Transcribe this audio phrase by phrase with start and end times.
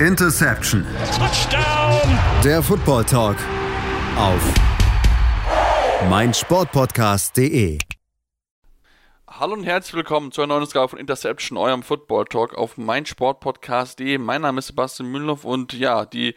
[0.00, 0.84] Interception.
[1.16, 2.18] Touchdown.
[2.44, 3.36] Der Football Talk
[4.18, 4.54] auf
[6.10, 7.78] meinsportpodcast.de.
[9.26, 14.18] Hallo und herzlich willkommen zu einer neuen Ausgabe von Interception, eurem Football Talk auf meinsportpodcast.de.
[14.18, 16.34] Mein Name ist Sebastian Mühlenhoff und ja, die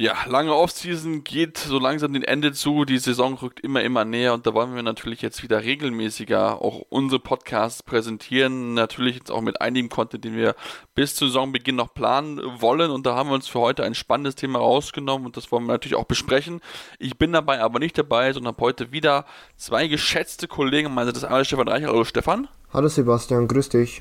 [0.00, 2.86] ja, lange Offseason geht so langsam dem Ende zu.
[2.86, 6.86] Die Saison rückt immer, immer näher und da wollen wir natürlich jetzt wieder regelmäßiger auch
[6.88, 8.72] unsere Podcasts präsentieren.
[8.72, 10.54] Natürlich jetzt auch mit einigem Content, den wir
[10.94, 12.90] bis zu Saisonbeginn noch planen wollen.
[12.90, 15.72] Und da haben wir uns für heute ein spannendes Thema rausgenommen und das wollen wir
[15.72, 16.62] natürlich auch besprechen.
[16.98, 19.26] Ich bin dabei aber nicht dabei, sondern habe heute wieder
[19.58, 20.94] zwei geschätzte Kollegen.
[20.94, 21.88] Meine, das ist einmal Stefan Reicher.
[21.88, 22.48] Hallo Stefan.
[22.72, 24.00] Hallo Sebastian, grüß dich.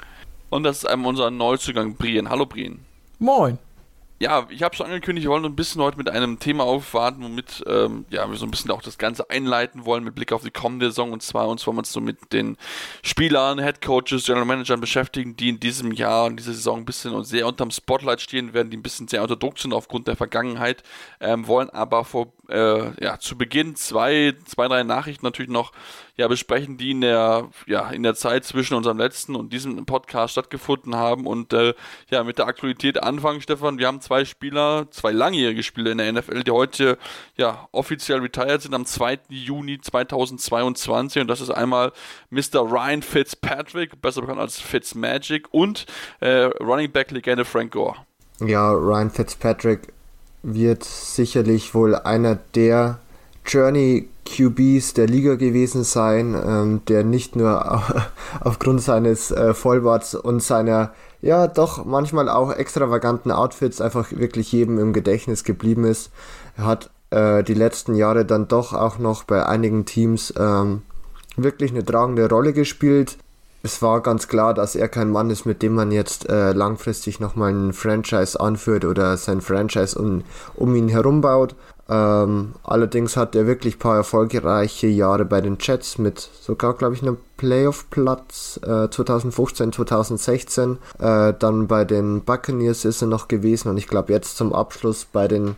[0.49, 2.29] Und das ist einmal unser Neuzugang Brien.
[2.29, 2.85] Hallo Brien.
[3.19, 3.59] Moin
[4.19, 7.63] ja, ich habe schon angekündigt, wir wollen ein bisschen heute mit einem Thema aufwarten, womit
[7.67, 10.51] ähm, ja, wir so ein bisschen auch das Ganze einleiten wollen mit Blick auf die
[10.51, 11.13] kommende Saison.
[11.13, 12.57] Und zwar uns wollen wir uns so mit den
[13.01, 17.13] Spielern, Head Coaches, General Managern beschäftigen, die in diesem Jahr, in dieser Saison ein bisschen
[17.13, 20.17] und sehr unterm Spotlight stehen werden, die ein bisschen sehr unter Druck sind aufgrund der
[20.17, 20.83] Vergangenheit,
[21.21, 25.71] ähm, wollen aber vor, äh, ja, zu Beginn zwei, zwei, drei Nachrichten natürlich noch
[26.19, 30.33] ja, besprechen, die in der, ja, in der Zeit zwischen unserem letzten und diesem Podcast
[30.33, 31.73] stattgefunden haben und äh,
[32.09, 33.77] ja, mit der Aktualität anfangen, Stefan.
[33.77, 36.97] Wir haben zwei Spieler, zwei langjährige Spieler in der NFL, die heute
[37.37, 39.19] ja offiziell retired sind am 2.
[39.29, 41.93] Juni 2022 und das ist einmal
[42.31, 42.69] Mr.
[42.69, 45.85] Ryan Fitzpatrick, besser bekannt als Fitzmagic und
[46.19, 47.95] äh, Running Back Legende Frank Gore.
[48.41, 49.93] Ja, Ryan Fitzpatrick
[50.43, 52.99] wird sicherlich wohl einer der
[53.45, 57.81] Journey QBs der Liga gewesen sein, ähm, der nicht nur
[58.41, 64.79] aufgrund seines äh, Vollbarts und seiner ja doch manchmal auch extravaganten Outfits einfach wirklich jedem
[64.79, 66.11] im Gedächtnis geblieben ist.
[66.57, 70.83] Er hat äh, die letzten Jahre dann doch auch noch bei einigen Teams ähm,
[71.35, 73.17] wirklich eine tragende Rolle gespielt.
[73.61, 77.19] Es war ganz klar, dass er kein Mann ist, mit dem man jetzt äh, langfristig
[77.19, 80.23] nochmal ein Franchise anführt oder sein Franchise um,
[80.55, 81.55] um ihn herum baut.
[81.89, 86.93] Ähm, allerdings hat er wirklich ein paar erfolgreiche Jahre bei den Jets mit sogar, glaube
[86.93, 90.77] ich, einem Playoff-Platz äh, 2015, 2016.
[90.99, 95.05] Äh, dann bei den Buccaneers ist er noch gewesen und ich glaube jetzt zum Abschluss
[95.05, 95.55] bei den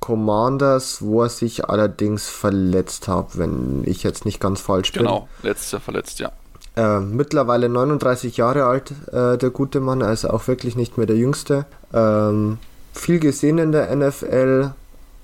[0.00, 5.02] Commanders, wo er sich allerdings verletzt hat, wenn ich jetzt nicht ganz falsch bin.
[5.02, 6.32] Genau, letztes Jahr verletzt, ja.
[6.76, 11.16] Äh, mittlerweile 39 Jahre alt, äh, der gute Mann, also auch wirklich nicht mehr der
[11.16, 11.66] Jüngste.
[11.92, 12.58] Ähm,
[12.94, 14.70] viel gesehen in der NFL,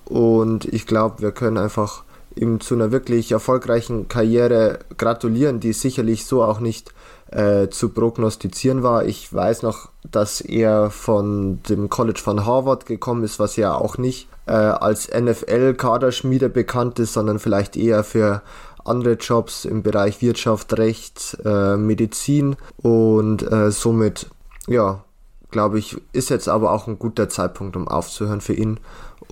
[0.07, 2.05] und ich glaube, wir können einfach
[2.37, 6.93] ihm zu einer wirklich erfolgreichen Karriere gratulieren, die sicherlich so auch nicht
[7.31, 9.05] äh, zu prognostizieren war.
[9.05, 13.99] Ich weiß noch, dass er von dem College von Harvard gekommen ist, was ja auch
[13.99, 18.43] nicht äh, als NFL-Kaderschmiede bekannt ist, sondern vielleicht eher für
[18.85, 24.29] andere Jobs im Bereich Wirtschaft, Recht, äh, Medizin und äh, somit,
[24.67, 25.05] ja,
[25.51, 28.81] glaube ich, ist jetzt aber auch ein guter Zeitpunkt, um aufzuhören für ihn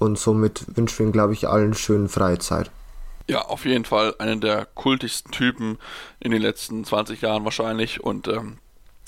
[0.02, 2.70] und somit wünschen wir ihm, glaube ich, allen schönen Freizeit.
[3.28, 5.78] Ja, auf jeden Fall einer der kultigsten Typen
[6.20, 8.58] in den letzten 20 Jahren wahrscheinlich und ähm,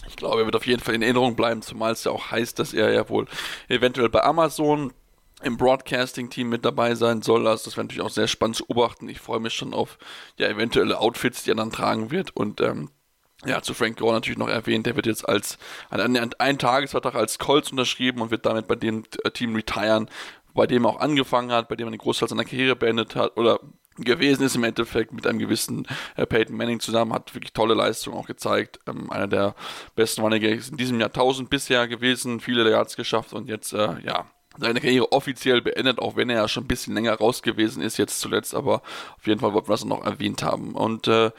[0.07, 2.59] ich glaube, er wird auf jeden Fall in Erinnerung bleiben, zumal es ja auch heißt,
[2.59, 3.27] dass er ja wohl
[3.69, 4.93] eventuell bei Amazon
[5.43, 7.47] im Broadcasting-Team mit dabei sein soll.
[7.47, 9.09] Also das wäre natürlich auch sehr spannend zu beobachten.
[9.09, 9.99] Ich freue mich schon auf
[10.39, 12.91] ja eventuelle Outfits, die er dann tragen wird und ähm,
[13.47, 15.59] ja, zu Frank Gore natürlich noch erwähnt, der wird jetzt als
[15.91, 20.09] ein, ein Tagesvertrag als Colts unterschrieben und wird damit bei dem äh, Team retiren,
[20.55, 23.37] bei dem er auch angefangen hat, bei dem er den Großteil seiner Karriere beendet hat
[23.37, 23.61] oder
[23.97, 28.17] gewesen ist im Endeffekt mit einem gewissen äh, Peyton Manning zusammen, hat wirklich tolle Leistungen
[28.17, 28.81] auch gezeigt.
[28.87, 29.55] Ähm, einer der
[29.95, 34.27] besten Runningbacks in diesem Jahrtausend bisher gewesen, viele Yards geschafft und jetzt, äh, ja,
[34.57, 37.97] seine Karriere offiziell beendet, auch wenn er ja schon ein bisschen länger raus gewesen ist,
[37.97, 38.83] jetzt zuletzt, aber
[39.19, 40.75] auf jeden Fall wollten wir das noch erwähnt haben.
[40.75, 41.33] Und äh,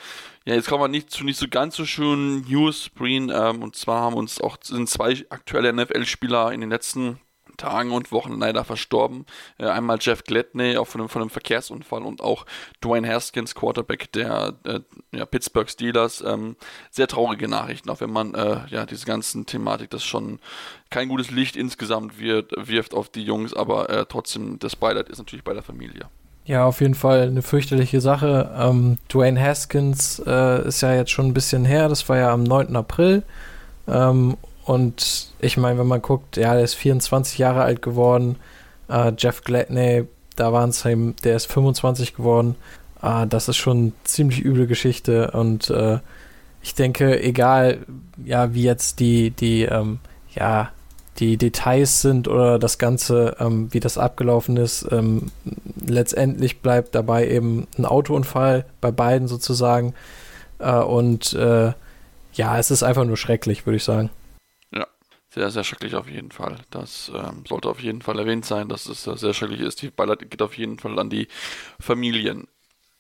[0.46, 3.76] ja, jetzt kommen wir nicht zu nicht so ganz so schönen News, Breen, ähm, und
[3.76, 7.20] zwar haben uns auch sind zwei aktuelle NFL-Spieler in den letzten
[7.58, 9.26] Tagen und Wochen leider verstorben.
[9.58, 12.46] Äh, einmal Jeff Gladney auch von einem, von einem Verkehrsunfall und auch
[12.84, 14.80] Dwayne Haskins, Quarterback der äh,
[15.12, 16.22] ja, Pittsburgh Steelers.
[16.22, 16.56] Ähm,
[16.92, 20.40] sehr traurige Nachrichten, auch wenn man äh, ja diese ganzen Thematik, das schon
[20.90, 25.18] kein gutes Licht insgesamt wird, wirft auf die Jungs, aber äh, trotzdem das Beileid ist
[25.18, 26.10] natürlich bei der Familie.
[26.46, 28.54] Ja, auf jeden Fall eine fürchterliche Sache.
[28.56, 32.44] Ähm, Dwayne Haskins äh, ist ja jetzt schon ein bisschen her, das war ja am
[32.44, 32.76] 9.
[32.76, 33.24] April.
[33.88, 38.38] Ähm, und ich meine, wenn man guckt, ja, der ist 24 Jahre alt geworden.
[38.90, 42.56] Äh, Jeff Gladney, da waren es ihm, der ist 25 geworden.
[43.02, 45.32] Äh, das ist schon eine ziemlich üble Geschichte.
[45.32, 46.00] Und äh,
[46.64, 47.86] ich denke, egal,
[48.24, 50.00] ja, wie jetzt die, die, ähm,
[50.34, 50.72] ja,
[51.20, 55.32] die Details sind oder das Ganze, ähm, wie das abgelaufen ist, ähm,
[55.86, 59.94] letztendlich bleibt dabei eben ein Autounfall bei beiden sozusagen.
[60.58, 61.74] Äh, und äh,
[62.34, 64.10] ja, es ist einfach nur schrecklich, würde ich sagen
[65.36, 66.58] sehr, sehr schrecklich auf jeden Fall.
[66.70, 69.82] Das ähm, sollte auf jeden Fall erwähnt sein, dass es sehr schrecklich ist.
[69.82, 71.28] Die Beileid geht auf jeden Fall an die
[71.80, 72.48] Familien.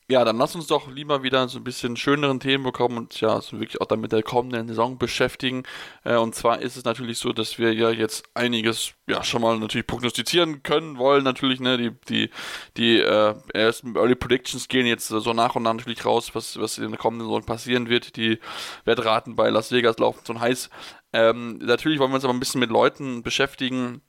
[0.07, 3.41] Ja, dann lass uns doch lieber wieder so ein bisschen schöneren Themen bekommen und ja,
[3.41, 5.63] so wirklich auch dann mit der kommenden Saison beschäftigen.
[6.03, 9.57] Äh, und zwar ist es natürlich so, dass wir ja jetzt einiges ja schon mal
[9.57, 11.23] natürlich prognostizieren können wollen.
[11.23, 12.29] Natürlich, ne, die, die,
[12.77, 16.77] die äh, ersten Early Predictions gehen jetzt so nach und nach natürlich raus, was, was
[16.77, 18.15] in der kommenden Saison passieren wird.
[18.15, 18.37] Die
[18.83, 20.69] Wettraten bei Las Vegas laufen so heiß.
[21.13, 24.03] Ähm, natürlich wollen wir uns aber ein bisschen mit Leuten beschäftigen,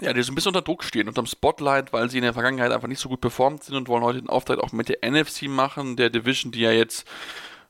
[0.00, 2.72] ja, die so ein bisschen unter Druck stehen, unterm Spotlight, weil sie in der Vergangenheit
[2.72, 5.42] einfach nicht so gut performt sind und wollen heute den Auftrag auch mit der NFC
[5.48, 7.06] machen, der Division, die ja jetzt,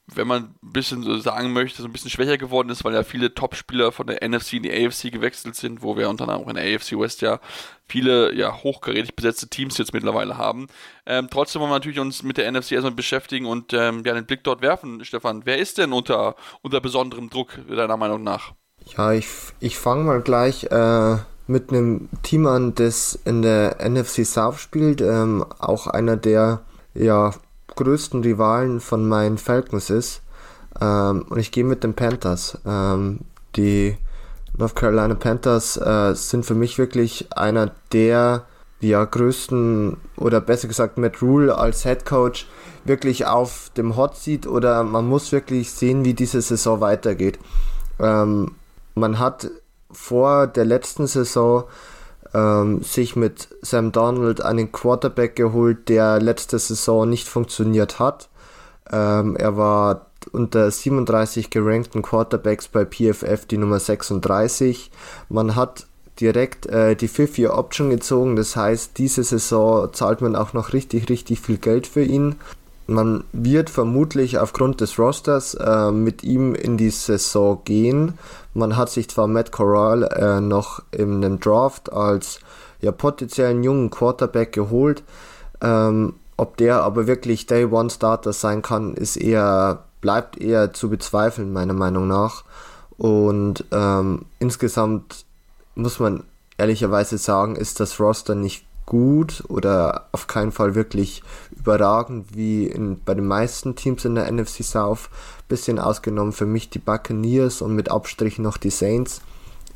[0.06, 3.05] wenn man ein bisschen so sagen möchte, so ein bisschen schwächer geworden ist, weil ja
[3.05, 6.49] viele Top-Spieler von der NFC in die AFC gewechselt sind, wo wir unter anderem auch
[6.49, 7.40] in der AFC West ja
[7.87, 10.67] viele ja hochkarätig besetzte Teams jetzt mittlerweile haben.
[11.06, 14.26] Ähm, trotzdem wollen wir natürlich uns mit der NFC erstmal beschäftigen und ähm, ja, den
[14.26, 15.43] Blick dort werfen, Stefan.
[15.44, 18.52] Wer ist denn unter, unter besonderem Druck, deiner Meinung nach?
[18.96, 19.26] Ja, ich,
[19.61, 25.00] ich fange mal gleich äh, mit einem Team an, das in der NFC South spielt,
[25.00, 26.60] ähm, auch einer der
[26.94, 27.32] ja,
[27.75, 30.22] größten Rivalen von meinen Falcons ist.
[30.81, 32.58] Ähm, und ich gehe mit den Panthers.
[32.66, 33.20] Ähm,
[33.54, 33.96] die
[34.56, 38.46] North Carolina Panthers äh, sind für mich wirklich einer der
[38.81, 42.46] ja, größten oder besser gesagt Matt Rule als Head Coach
[42.84, 47.38] wirklich auf dem Hot Seat oder man muss wirklich sehen, wie diese Saison weitergeht.
[47.99, 48.52] Ähm,
[48.94, 49.50] man hat
[49.96, 51.64] vor der letzten Saison
[52.34, 58.28] ähm, sich mit Sam Donald einen Quarterback geholt, der letzte Saison nicht funktioniert hat.
[58.90, 64.90] Ähm, er war unter 37 gerankten Quarterbacks bei PFF die Nummer 36.
[65.28, 65.87] Man hat
[66.20, 71.40] direkt äh, die Fifth-Year-Option gezogen, das heißt, diese Saison zahlt man auch noch richtig, richtig
[71.40, 72.37] viel Geld für ihn.
[72.87, 78.15] Man wird vermutlich aufgrund des Rosters äh, mit ihm in die Saison gehen.
[78.55, 82.38] Man hat sich zwar Matt Corral äh, noch in einem Draft als
[82.81, 85.03] ja, potenziellen jungen Quarterback geholt.
[85.61, 90.88] Ähm, ob der aber wirklich Day One Starter sein kann, ist eher, bleibt eher zu
[90.88, 92.44] bezweifeln, meiner Meinung nach.
[92.99, 95.25] Und ähm, insgesamt
[95.75, 96.25] muss man
[96.59, 103.03] ehrlicherweise sagen, ist das Roster nicht gut oder auf keinen Fall wirklich überragend wie in,
[103.05, 105.11] bei den meisten Teams in der NFC South.
[105.49, 109.21] Bisschen ausgenommen für mich die Buccaneers und mit Abstrichen noch die Saints.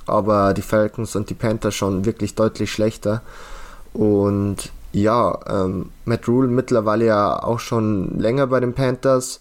[0.07, 3.23] Aber die Falcons und die Panthers schon wirklich deutlich schlechter.
[3.93, 9.41] Und ja, ähm, Matt Rule mittlerweile ja auch schon länger bei den Panthers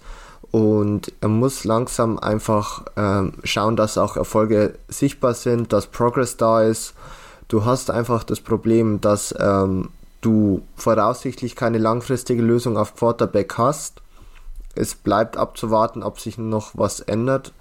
[0.51, 6.63] und er muss langsam einfach ähm, schauen, dass auch Erfolge sichtbar sind, dass Progress da
[6.63, 6.93] ist
[7.49, 9.89] Du hast einfach das Problem, dass ähm,
[10.21, 14.03] du voraussichtlich keine langfristige Lösung auf Quarterback hast.
[14.75, 17.51] Es bleibt abzuwarten, ob sich noch was ändert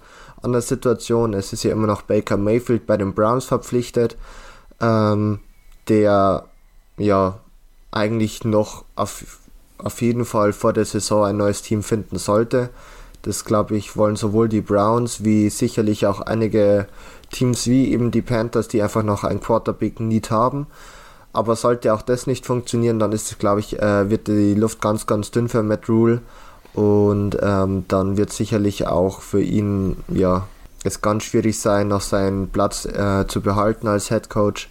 [0.43, 1.33] an der Situation.
[1.33, 4.15] Es ist ja immer noch Baker Mayfield bei den Browns verpflichtet,
[4.79, 5.39] ähm,
[5.87, 6.45] der
[6.97, 7.39] ja
[7.89, 9.39] eigentlich noch auf,
[9.79, 12.69] auf jeden Fall vor der Saison ein neues Team finden sollte.
[13.23, 16.87] Das glaube ich wollen sowohl die Browns wie sicherlich auch einige
[17.31, 20.67] Teams wie eben die Panthers, die einfach noch ein Quarterback-Need haben.
[21.31, 25.05] Aber sollte auch das nicht funktionieren, dann ist, glaube ich, äh, wird die Luft ganz,
[25.05, 26.21] ganz dünn für Matt Rule.
[26.73, 30.47] Und ähm, dann wird sicherlich auch für ihn, ja,
[30.83, 34.69] es ganz schwierig sein, noch seinen Platz äh, zu behalten als Head Coach.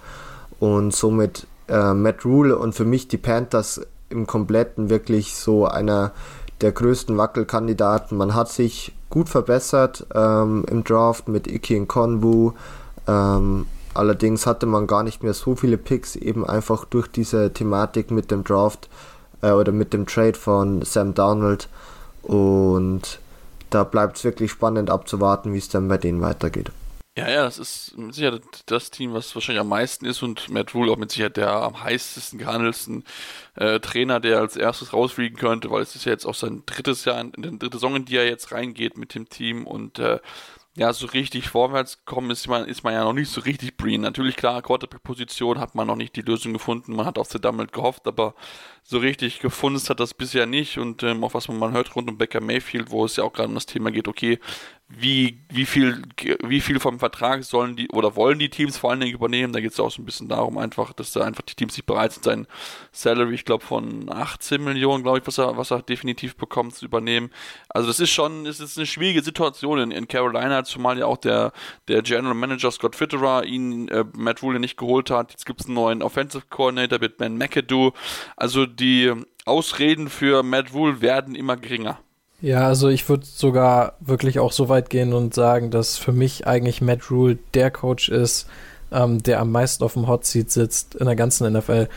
[0.58, 3.80] Und somit äh, Matt Rule und für mich die Panthers
[4.10, 6.12] im Kompletten wirklich so einer
[6.60, 8.16] der größten Wackelkandidaten.
[8.16, 12.52] Man hat sich gut verbessert ähm, im Draft mit Iki und Konwu.
[13.06, 18.10] Ähm, allerdings hatte man gar nicht mehr so viele Picks, eben einfach durch diese Thematik
[18.10, 18.88] mit dem Draft
[19.42, 21.68] äh, oder mit dem Trade von Sam Donald.
[22.22, 23.20] Und
[23.70, 26.70] da bleibt es wirklich spannend abzuwarten, wie es dann bei denen weitergeht.
[27.18, 30.92] Ja, ja, das ist sicher das Team, was wahrscheinlich am meisten ist und Matt Rule
[30.92, 33.02] auch mit Sicherheit der am heißesten gehandelsten
[33.56, 37.04] äh, Trainer, der als erstes rausfliegen könnte, weil es ist ja jetzt auch sein drittes
[37.06, 40.20] Jahr, in, der dritte Saison, in die er jetzt reingeht mit dem Team und äh,
[40.76, 44.00] ja, so richtig vorwärts kommen ist man, ist man ja noch nicht so richtig Breen.
[44.02, 46.94] Natürlich, klar, Quarterback-Position hat man noch nicht die Lösung gefunden.
[46.94, 48.36] Man hat auf The Dummelt gehofft, aber
[48.84, 50.78] so richtig gefunden hat das bisher nicht.
[50.78, 53.48] Und ähm, auch was man hört rund um Becker Mayfield, wo es ja auch gerade
[53.48, 54.38] um das Thema geht, okay,
[54.90, 56.02] wie, wie viel,
[56.42, 59.52] wie viel vom Vertrag sollen die oder wollen die Teams vor allen Dingen übernehmen?
[59.52, 61.84] Da geht es auch so ein bisschen darum, einfach, dass da einfach die Teams nicht
[61.84, 62.46] bereit sind, sein
[62.90, 66.86] Salary, ich glaube, von 18 Millionen, glaube ich, was er, was er definitiv bekommt, zu
[66.86, 67.30] übernehmen.
[67.68, 71.18] Also das ist schon, es ist eine schwierige Situation in, in Carolina, zumal ja auch
[71.18, 71.52] der,
[71.86, 75.32] der General Manager Scott Fitterer ihn äh, Matt Rule nicht geholt hat.
[75.32, 77.92] Jetzt gibt es einen neuen Offensive Coordinator mit Ben McAdoo.
[78.36, 79.12] Also die
[79.44, 81.98] Ausreden für Matt Rule werden immer geringer.
[82.40, 86.46] Ja, also ich würde sogar wirklich auch so weit gehen und sagen, dass für mich
[86.46, 88.46] eigentlich Matt Rule der Coach ist,
[88.92, 91.88] ähm, der am meisten auf dem Hot Seat sitzt in der ganzen NFL.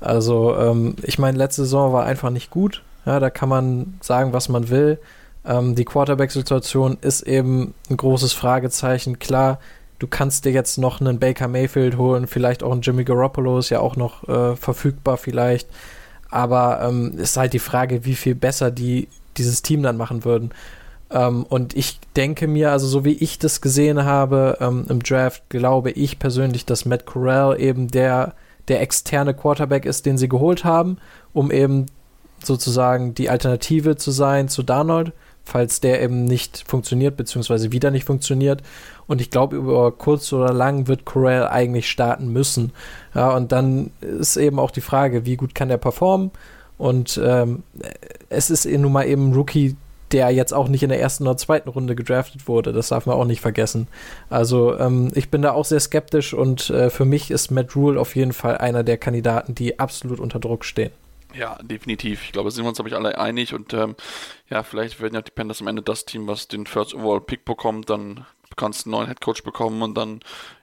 [0.00, 2.82] Also ähm, ich meine, letzte Saison war einfach nicht gut.
[3.06, 4.98] Ja, da kann man sagen, was man will.
[5.44, 9.18] Ähm, die Quarterback-Situation ist eben ein großes Fragezeichen.
[9.18, 9.58] Klar,
[9.98, 13.70] du kannst dir jetzt noch einen Baker Mayfield holen, vielleicht auch einen Jimmy Garoppolo ist
[13.70, 15.68] ja auch noch äh, verfügbar vielleicht.
[16.30, 20.50] Aber ähm, ist halt die Frage, wie viel besser die dieses Team dann machen würden.
[21.10, 25.48] Ähm, und ich denke mir, also so wie ich das gesehen habe ähm, im Draft,
[25.48, 28.34] glaube ich persönlich, dass Matt Corral eben der,
[28.68, 30.98] der externe Quarterback ist, den sie geholt haben,
[31.32, 31.86] um eben
[32.44, 35.12] sozusagen die Alternative zu sein zu Darnold
[35.48, 38.62] falls der eben nicht funktioniert, beziehungsweise wieder nicht funktioniert.
[39.06, 42.72] Und ich glaube, über kurz oder lang wird Corral eigentlich starten müssen.
[43.14, 46.30] Ja, und dann ist eben auch die Frage, wie gut kann er performen?
[46.78, 47.64] Und ähm,
[48.28, 49.76] es ist nun mal eben ein Rookie,
[50.12, 52.72] der jetzt auch nicht in der ersten oder zweiten Runde gedraftet wurde.
[52.72, 53.88] Das darf man auch nicht vergessen.
[54.30, 58.00] Also ähm, ich bin da auch sehr skeptisch und äh, für mich ist Matt Rule
[58.00, 60.92] auf jeden Fall einer der Kandidaten, die absolut unter Druck stehen.
[61.34, 62.24] Ja, definitiv.
[62.24, 63.96] Ich glaube, sind wir uns, glaube ich, alle einig und ähm,
[64.48, 67.44] ja, vielleicht werden ja die Panthers am Ende das Team, was den First Overall Pick
[67.44, 68.24] bekommt, dann
[68.56, 70.20] kannst du einen neuen Headcoach bekommen und dann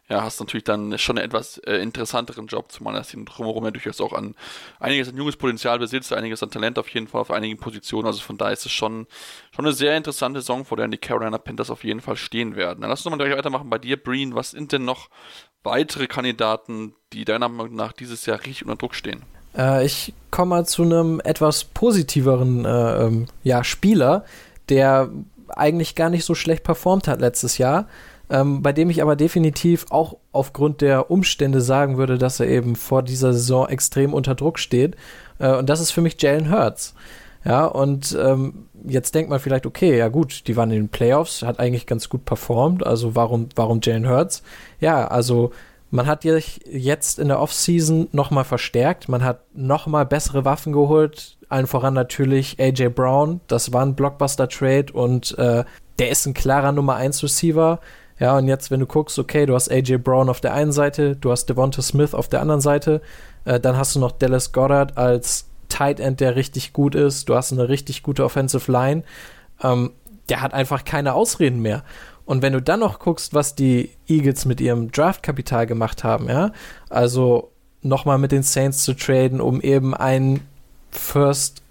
[0.07, 3.71] ja, hast natürlich dann schon einen etwas äh, interessanteren Job, zumal das Team drumherum ja
[3.71, 4.35] durchaus auch an
[4.79, 8.05] einiges an junges Potenzial besitzt, einiges an Talent auf jeden Fall auf einigen Positionen.
[8.05, 9.07] Also von daher ist es schon,
[9.55, 12.81] schon eine sehr interessante Saison, vor der die Carolina Panthers auf jeden Fall stehen werden.
[12.81, 14.35] Dann lass uns mal gleich weitermachen bei dir, Breen.
[14.35, 15.09] Was sind denn noch
[15.63, 19.23] weitere Kandidaten, die deiner Meinung nach dieses Jahr richtig unter Druck stehen?
[19.57, 24.25] Äh, ich komme mal zu einem etwas positiveren äh, ähm, ja, Spieler,
[24.69, 25.09] der
[25.49, 27.87] eigentlich gar nicht so schlecht performt hat letztes Jahr.
[28.29, 32.75] Ähm, bei dem ich aber definitiv auch aufgrund der Umstände sagen würde, dass er eben
[32.75, 34.95] vor dieser Saison extrem unter Druck steht.
[35.39, 36.95] Äh, und das ist für mich Jalen Hurts.
[37.43, 41.43] Ja, und ähm, jetzt denkt man vielleicht, okay, ja gut, die waren in den Playoffs,
[41.43, 44.41] hat eigentlich ganz gut performt, also warum, warum Jalen Hurts?
[44.79, 45.51] Ja, also
[45.91, 49.07] man hat jetzt in der Offseason nochmal verstärkt.
[49.07, 51.37] Man hat nochmal bessere Waffen geholt.
[51.47, 53.39] Allen voran natürlich AJ Brown.
[53.47, 55.63] Das war ein Blockbuster-Trade und äh,
[55.99, 57.79] der ist ein klarer Nummer 1 Receiver.
[58.19, 61.15] Ja, und jetzt, wenn du guckst, okay, du hast AJ Brown auf der einen Seite,
[61.15, 63.01] du hast Devonta Smith auf der anderen Seite,
[63.43, 67.27] äh, dann hast du noch Dallas Goddard als Tight End, der richtig gut ist.
[67.27, 69.03] Du hast eine richtig gute Offensive Line.
[69.61, 69.91] Ähm,
[70.29, 71.83] der hat einfach keine Ausreden mehr.
[72.25, 76.51] Und wenn du dann noch guckst, was die Eagles mit ihrem Draftkapital gemacht haben, ja,
[76.89, 80.41] also nochmal mit den Saints zu traden, um eben einen
[80.89, 81.61] First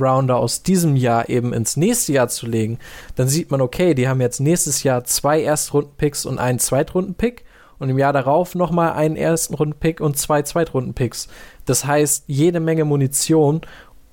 [0.00, 2.78] Rounder aus diesem Jahr eben ins nächste Jahr zu legen,
[3.16, 7.44] dann sieht man, okay, die haben jetzt nächstes Jahr zwei Erstrunden-Picks und einen Zweitrunden-Pick
[7.78, 11.28] und im Jahr darauf nochmal einen Erstrunden-Pick und zwei Zweitrunden-Picks.
[11.64, 13.62] Das heißt, jede Menge Munition,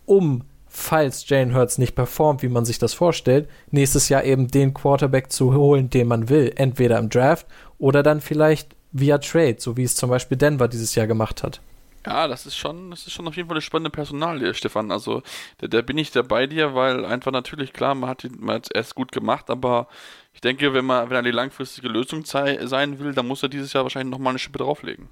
[0.06, 4.74] um falls Jane Hurts nicht performt, wie man sich das vorstellt, nächstes Jahr eben den
[4.74, 6.54] Quarterback zu holen, den man will.
[6.56, 10.96] Entweder im Draft oder dann vielleicht via Trade, so wie es zum Beispiel Denver dieses
[10.96, 11.62] Jahr gemacht hat.
[12.06, 14.92] Ja, das ist schon, das ist schon auf jeden Fall eine spannende Personalie, Stefan.
[14.92, 15.22] Also,
[15.58, 18.96] da, da bin ich da bei dir, weil einfach natürlich, klar, man hat, es erst
[18.96, 19.88] gut gemacht, aber
[20.34, 23.74] ich denke, wenn man, wenn er die langfristige Lösung sein will, dann muss er dieses
[23.74, 25.10] Jahr wahrscheinlich nochmal eine Schippe drauflegen.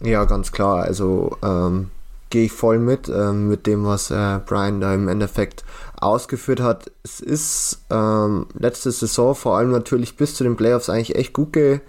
[0.00, 0.82] Ja, ganz klar.
[0.82, 1.90] Also, ähm,
[2.32, 5.64] gehe ich voll mit, äh, mit dem, was äh, Brian da im Endeffekt
[6.00, 6.90] ausgeführt hat.
[7.04, 11.52] Es ist ähm, letzte Saison vor allem natürlich bis zu den Playoffs eigentlich echt gut,
[11.52, 11.80] ge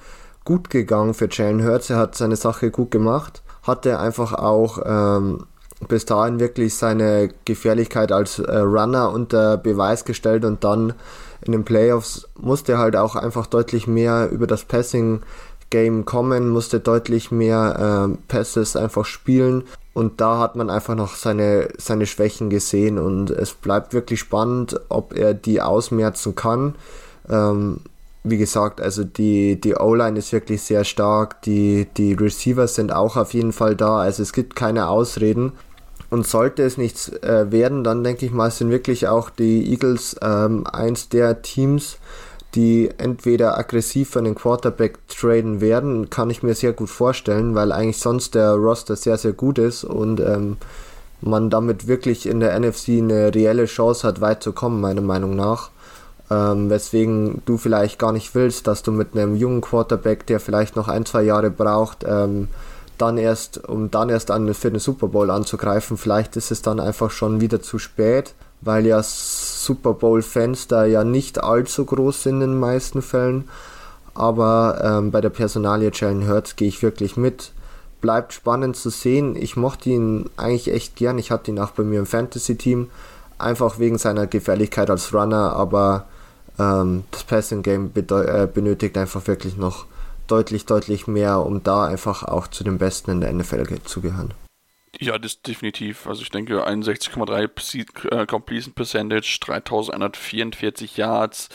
[0.43, 1.89] gut gegangen für Jalen Hurts.
[1.89, 5.45] Er hat seine Sache gut gemacht, hatte einfach auch ähm,
[5.87, 10.93] bis dahin wirklich seine Gefährlichkeit als äh, Runner unter Beweis gestellt und dann
[11.41, 15.21] in den Playoffs musste er halt auch einfach deutlich mehr über das Passing
[15.69, 21.15] Game kommen, musste deutlich mehr äh, Passes einfach spielen und da hat man einfach noch
[21.15, 26.75] seine, seine Schwächen gesehen und es bleibt wirklich spannend, ob er die ausmerzen kann.
[27.29, 27.79] Ähm,
[28.23, 33.17] wie gesagt, also die, die O-Line ist wirklich sehr stark, die, die Receivers sind auch
[33.17, 35.53] auf jeden Fall da, also es gibt keine Ausreden.
[36.09, 40.15] Und sollte es nichts äh, werden, dann denke ich mal, sind wirklich auch die Eagles
[40.21, 41.97] ähm, eins der Teams,
[42.53, 47.71] die entweder aggressiv für einen Quarterback traden werden, kann ich mir sehr gut vorstellen, weil
[47.71, 50.57] eigentlich sonst der Roster sehr, sehr gut ist und ähm,
[51.21, 55.35] man damit wirklich in der NFC eine reelle Chance hat, weit zu kommen, meiner Meinung
[55.35, 55.71] nach.
[56.31, 60.75] Ähm, weswegen du vielleicht gar nicht willst, dass du mit einem jungen Quarterback, der vielleicht
[60.75, 62.47] noch ein, zwei Jahre braucht, ähm,
[62.97, 66.79] dann erst, um dann erst an, für den Super Bowl anzugreifen, vielleicht ist es dann
[66.79, 68.33] einfach schon wieder zu spät
[68.65, 73.49] weil ja Super Bowl-Fans da ja nicht allzu groß sind in den meisten Fällen.
[74.13, 77.51] Aber ähm, bei der Personalie Jalen Hurts gehe ich wirklich mit.
[77.99, 79.35] Bleibt spannend zu sehen.
[79.35, 81.17] Ich mochte ihn eigentlich echt gern.
[81.17, 82.89] Ich hatte ihn auch bei mir im Fantasy-Team.
[83.39, 86.05] einfach wegen seiner Gefährlichkeit als Runner, aber
[86.59, 89.85] ähm, das Passing Game äh, benötigt einfach wirklich noch
[90.27, 94.33] deutlich, deutlich mehr, um da einfach auch zu den Besten in der NFL zu gehören.
[94.99, 96.07] Ja, das definitiv.
[96.07, 101.49] Also ich denke 61,3 äh, Completion Percentage, 3144 Yards,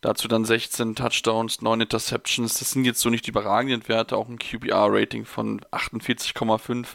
[0.00, 2.58] dazu dann 16 Touchdowns, 9 Interceptions.
[2.58, 6.86] Das sind jetzt so nicht die überragenden Werte, auch ein QBR-Rating von 48,5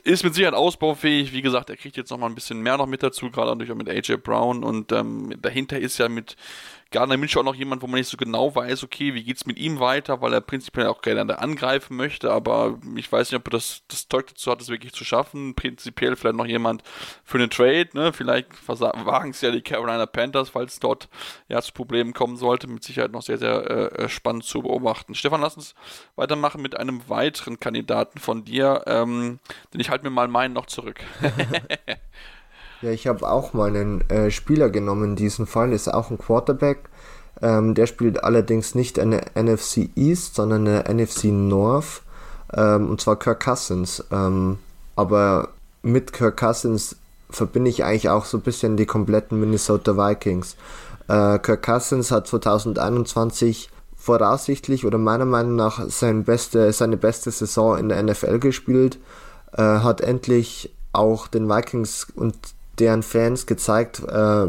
[0.00, 1.32] ist mit Sicherheit ausbaufähig.
[1.32, 3.72] Wie gesagt, er kriegt jetzt noch mal ein bisschen mehr noch mit dazu, gerade natürlich
[3.72, 4.64] auch mit AJ Brown.
[4.64, 6.36] Und ähm, dahinter ist ja mit
[6.90, 9.58] Gardner Minshew auch noch jemand, wo man nicht so genau weiß, okay, wie geht's mit
[9.58, 13.50] ihm weiter, weil er prinzipiell auch gerne angreifen möchte, aber ich weiß nicht, ob er
[13.50, 15.54] das, das Zeug dazu hat, das wirklich zu schaffen.
[15.54, 16.82] Prinzipiell vielleicht noch jemand
[17.24, 18.12] für einen Trade, ne?
[18.12, 21.08] Vielleicht wagen es ja die Carolina Panthers, falls dort
[21.48, 22.66] ja zu Problemen kommen sollte.
[22.68, 25.14] Mit Sicherheit noch sehr, sehr äh, äh, spannend zu beobachten.
[25.14, 25.74] Stefan, lass uns
[26.16, 29.40] weitermachen mit einem weiteren Kandidaten von dir, ähm,
[29.72, 31.00] denn ich halte mir mal meinen noch zurück.
[32.80, 36.18] Ja, ich habe auch mal einen äh, Spieler genommen in diesem Fall, ist auch ein
[36.18, 36.88] Quarterback.
[37.42, 42.02] Ähm, der spielt allerdings nicht eine NFC East, sondern eine NFC North.
[42.52, 44.04] Ähm, und zwar Kirk Cousins.
[44.12, 44.58] Ähm,
[44.94, 45.48] aber
[45.82, 46.96] mit Kirk Cousins
[47.30, 50.56] verbinde ich eigentlich auch so ein bisschen die kompletten Minnesota Vikings.
[51.08, 57.76] Äh, Kirk Cousins hat 2021 voraussichtlich oder meiner Meinung nach sein beste, seine beste Saison
[57.76, 58.98] in der NFL gespielt.
[59.52, 62.36] Äh, hat endlich auch den Vikings und
[62.78, 64.46] deren Fans gezeigt, äh,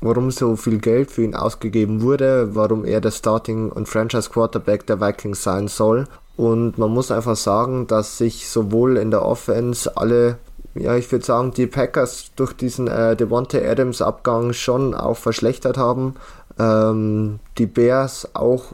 [0.00, 5.00] warum so viel Geld für ihn ausgegeben wurde, warum er der Starting- und Franchise-Quarterback der
[5.00, 6.06] Vikings sein soll.
[6.36, 10.38] Und man muss einfach sagen, dass sich sowohl in der Offense alle,
[10.74, 16.14] ja, ich würde sagen, die Packers durch diesen äh, Devontae Adams-Abgang schon auch verschlechtert haben.
[16.58, 18.72] Ähm, die Bears auch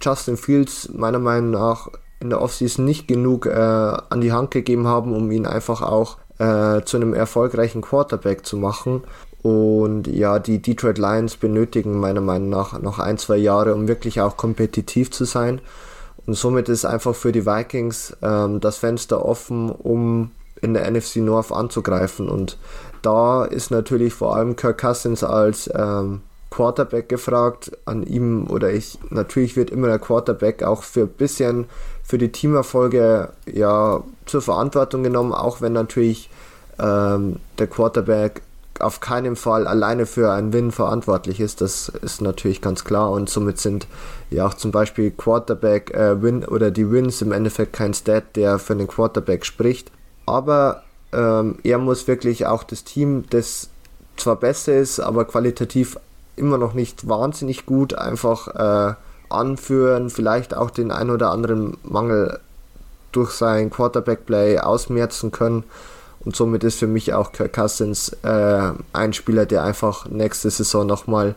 [0.00, 1.88] Justin Fields meiner Meinung nach
[2.20, 6.18] in der Offseason nicht genug äh, an die Hand gegeben haben, um ihn einfach auch
[6.40, 9.02] äh, zu einem erfolgreichen Quarterback zu machen.
[9.42, 14.20] Und ja, die Detroit Lions benötigen meiner Meinung nach noch ein, zwei Jahre, um wirklich
[14.20, 15.60] auch kompetitiv zu sein.
[16.26, 20.30] Und somit ist einfach für die Vikings ähm, das Fenster offen, um
[20.62, 22.28] in der NFC North anzugreifen.
[22.28, 22.58] Und
[23.02, 27.72] da ist natürlich vor allem Kirk Cousins als ähm, Quarterback gefragt.
[27.84, 31.66] An ihm oder ich, natürlich wird immer der Quarterback auch für ein bisschen
[32.02, 36.30] für die Teamerfolge ja zur Verantwortung genommen, auch wenn natürlich
[36.78, 38.42] ähm, der Quarterback
[38.78, 41.60] auf keinen Fall alleine für einen Win verantwortlich ist.
[41.60, 43.86] Das ist natürlich ganz klar und somit sind
[44.30, 48.58] ja auch zum Beispiel Quarterback äh, Win oder die Wins im Endeffekt kein Stat, der
[48.58, 49.90] für den Quarterback spricht.
[50.26, 53.68] Aber ähm, er muss wirklich auch das Team, das
[54.16, 55.98] zwar besser ist, aber qualitativ
[56.36, 58.94] immer noch nicht wahnsinnig gut, einfach äh,
[59.28, 62.40] anführen, vielleicht auch den ein oder anderen Mangel
[63.12, 65.64] durch sein Quarterback-Play ausmerzen können.
[66.24, 70.86] Und somit ist für mich auch Kirk Cousins äh, ein Spieler, der einfach nächste Saison
[70.86, 71.34] nochmal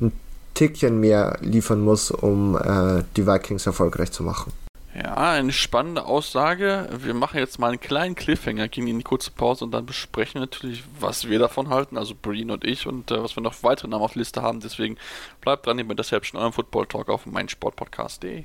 [0.00, 0.12] ein
[0.54, 4.52] Tickchen mehr liefern muss, um äh, die Vikings erfolgreich zu machen.
[4.94, 6.88] Ja, eine spannende Aussage.
[6.98, 10.34] Wir machen jetzt mal einen kleinen Cliffhanger, gehen in die kurze Pause und dann besprechen
[10.34, 13.62] wir natürlich, was wir davon halten, also Breen und ich und äh, was wir noch
[13.62, 14.60] weitere Namen auf der Liste haben.
[14.60, 14.96] Deswegen
[15.42, 18.44] bleibt dran, ihr bei Deception, eurem Football Talk auf meinsportpodcast.de.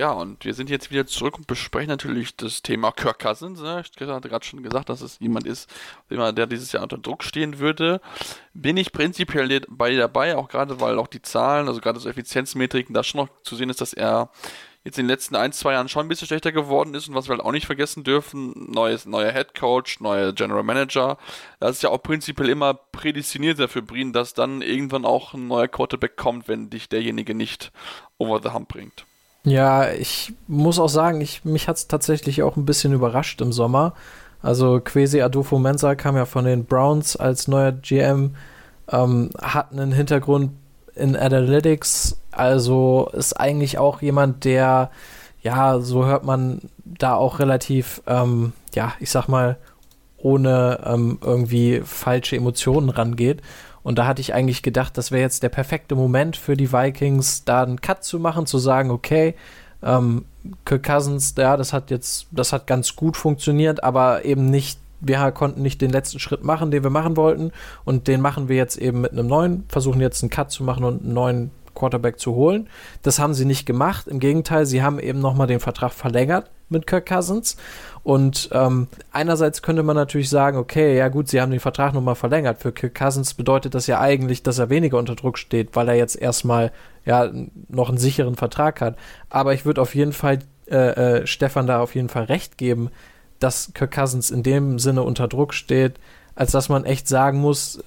[0.00, 3.60] Ja, und wir sind jetzt wieder zurück und besprechen natürlich das Thema Kirk Cousins.
[3.60, 3.82] Ne?
[3.84, 5.68] Ich hatte gerade schon gesagt, dass es jemand ist,
[6.08, 8.00] der dieses Jahr unter Druck stehen würde.
[8.54, 12.94] Bin ich prinzipiell bei dabei, auch gerade weil auch die Zahlen, also gerade so Effizienzmetriken,
[12.94, 14.30] da schon noch zu sehen ist, dass er
[14.84, 17.28] jetzt in den letzten ein, zwei Jahren schon ein bisschen schlechter geworden ist und was
[17.28, 21.18] wir halt auch nicht vergessen dürfen, neues, neuer Head Coach, neuer General Manager,
[21.58, 25.68] das ist ja auch prinzipiell immer prädestiniert dafür, Brien, dass dann irgendwann auch ein neuer
[25.68, 27.70] Quarterback kommt, wenn dich derjenige nicht
[28.16, 29.04] over the hump bringt.
[29.44, 33.52] Ja, ich muss auch sagen, ich, mich hat es tatsächlich auch ein bisschen überrascht im
[33.52, 33.94] Sommer.
[34.42, 38.36] Also Quesi Adolfo Mensa kam ja von den Browns als neuer GM,
[38.90, 40.52] ähm, hat einen Hintergrund
[40.94, 44.90] in Analytics, also ist eigentlich auch jemand, der,
[45.42, 49.56] ja, so hört man da auch relativ, ähm, ja, ich sag mal,
[50.18, 53.40] ohne ähm, irgendwie falsche Emotionen rangeht.
[53.82, 57.44] Und da hatte ich eigentlich gedacht, das wäre jetzt der perfekte Moment für die Vikings,
[57.44, 59.34] da einen Cut zu machen, zu sagen, okay,
[59.82, 60.24] ähm,
[60.64, 65.30] Kirk Cousins, ja, das hat jetzt, das hat ganz gut funktioniert, aber eben nicht wir
[65.32, 67.52] konnten nicht den letzten Schritt machen, den wir machen wollten.
[67.84, 70.84] Und den machen wir jetzt eben mit einem neuen, versuchen jetzt einen Cut zu machen
[70.84, 72.68] und einen neuen Quarterback zu holen.
[73.02, 74.06] Das haben sie nicht gemacht.
[74.06, 77.56] Im Gegenteil, sie haben eben nochmal den Vertrag verlängert mit Kirk Cousins.
[78.02, 82.14] Und ähm, einerseits könnte man natürlich sagen, okay, ja gut, sie haben den Vertrag nochmal
[82.14, 82.60] verlängert.
[82.60, 85.96] Für Kirk Cousins bedeutet das ja eigentlich, dass er weniger unter Druck steht, weil er
[85.96, 86.72] jetzt erstmal
[87.04, 87.30] ja
[87.68, 88.96] noch einen sicheren Vertrag hat.
[89.28, 90.38] Aber ich würde auf jeden Fall
[90.70, 90.76] äh,
[91.20, 92.90] äh, Stefan da auf jeden Fall recht geben,
[93.40, 95.94] dass Kirk Cousins in dem Sinne unter Druck steht,
[96.34, 97.82] als dass man echt sagen muss,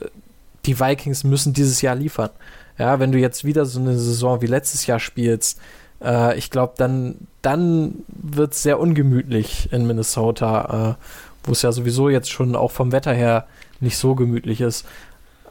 [0.66, 2.30] die Vikings müssen dieses Jahr liefern.
[2.78, 5.60] Ja, wenn du jetzt wieder so eine Saison wie letztes Jahr spielst,
[6.02, 11.06] äh, ich glaube, dann, dann wird es sehr ungemütlich in Minnesota, äh,
[11.44, 13.48] wo es ja sowieso jetzt schon auch vom Wetter her
[13.80, 14.86] nicht so gemütlich ist.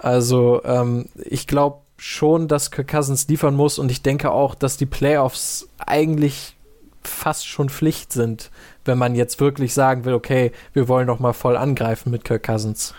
[0.00, 4.76] Also, ähm, ich glaube schon, dass Kirk Cousins liefern muss und ich denke auch, dass
[4.76, 6.56] die Playoffs eigentlich
[7.04, 8.50] fast schon Pflicht sind,
[8.84, 12.42] wenn man jetzt wirklich sagen will, okay, wir wollen noch mal voll angreifen mit Kirk
[12.42, 12.94] Cousins.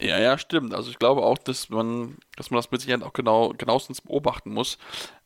[0.00, 0.72] Ja, ja, stimmt.
[0.72, 4.50] Also ich glaube auch, dass man, dass man das mit Sicherheit auch genau, genauestens beobachten
[4.50, 4.78] muss,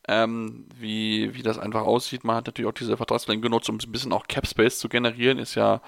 [0.09, 2.25] ähm, wie, wie das einfach aussieht.
[2.25, 5.39] Man hat natürlich auch diese Vertragsverlängerung genutzt, um ein bisschen auch Cap Space zu generieren,
[5.39, 5.81] ist ja,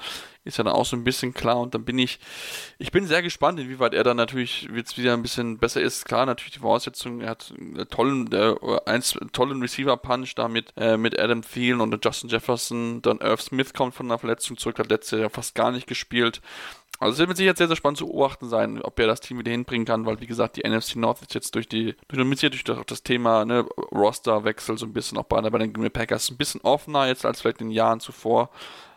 [0.46, 1.60] ist ja dann auch so ein bisschen klar.
[1.60, 2.20] Und dann bin ich,
[2.80, 6.06] ich bin sehr gespannt, inwieweit er dann natürlich jetzt wieder ein bisschen besser ist.
[6.06, 10.96] Klar, natürlich die Voraussetzungen, er hat einen tollen, äh, eins, tollen Receiver-Punch da mit, äh,
[10.96, 13.02] mit Adam Thielen und Justin Jefferson.
[13.02, 16.42] Dann Irv Smith kommt von einer Verletzung zurück, hat letztes Jahr fast gar nicht gespielt.
[17.00, 19.40] Also es wird mit Sicherheit sehr, sehr spannend zu beobachten sein, ob er das Team
[19.40, 22.86] wieder hinbringen kann, weil wie gesagt, die NFC North ist jetzt durch die, durch, durch
[22.86, 26.62] das, Thema ne, Roster-Wechsel so ein bisschen auch bei, bei den Green Packers ein bisschen
[26.62, 28.50] offener jetzt als vielleicht in den Jahren zuvor.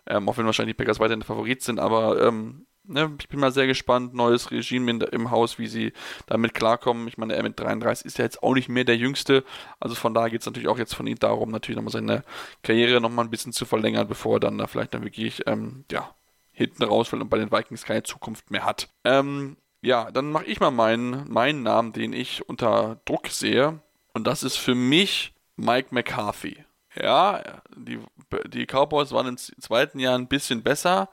[0.07, 3.41] Ähm, auch wenn wahrscheinlich die Packers weiterhin der Favorit sind, aber ähm, ne, ich bin
[3.41, 5.93] mal sehr gespannt, neues Regime in, im Haus, wie sie
[6.27, 7.09] damit klarkommen.
[7.09, 9.45] Ich meine, er mit 33 ist ja jetzt auch nicht mehr der Jüngste,
[9.79, 12.25] also von daher geht es natürlich auch jetzt von ihm darum, natürlich nochmal seine
[12.63, 16.15] Karriere nochmal ein bisschen zu verlängern, bevor er dann da vielleicht dann wirklich, ähm, ja,
[16.53, 18.89] hinten rausfällt und bei den Vikings keine Zukunft mehr hat.
[19.05, 23.81] Ähm, ja, dann mache ich mal meinen, meinen Namen, den ich unter Druck sehe.
[24.13, 26.65] Und das ist für mich Mike McCarthy.
[26.95, 27.43] Ja,
[27.77, 28.01] die,
[28.49, 31.09] die Cowboys waren im zweiten Jahr ein bisschen besser,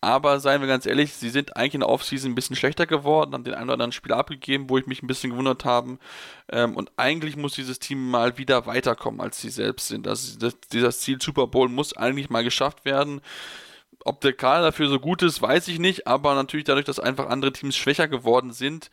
[0.00, 3.34] aber seien wir ganz ehrlich, sie sind eigentlich in der Offseason ein bisschen schlechter geworden,
[3.34, 5.98] haben den einen oder anderen Spieler abgegeben, wo ich mich ein bisschen gewundert habe.
[6.50, 10.08] Ähm, und eigentlich muss dieses Team mal wieder weiterkommen, als sie selbst sind.
[10.08, 13.20] Also das, dieses Ziel Super Bowl muss eigentlich mal geschafft werden
[14.04, 17.28] ob der Kader dafür so gut ist, weiß ich nicht, aber natürlich dadurch, dass einfach
[17.28, 18.90] andere Teams schwächer geworden sind,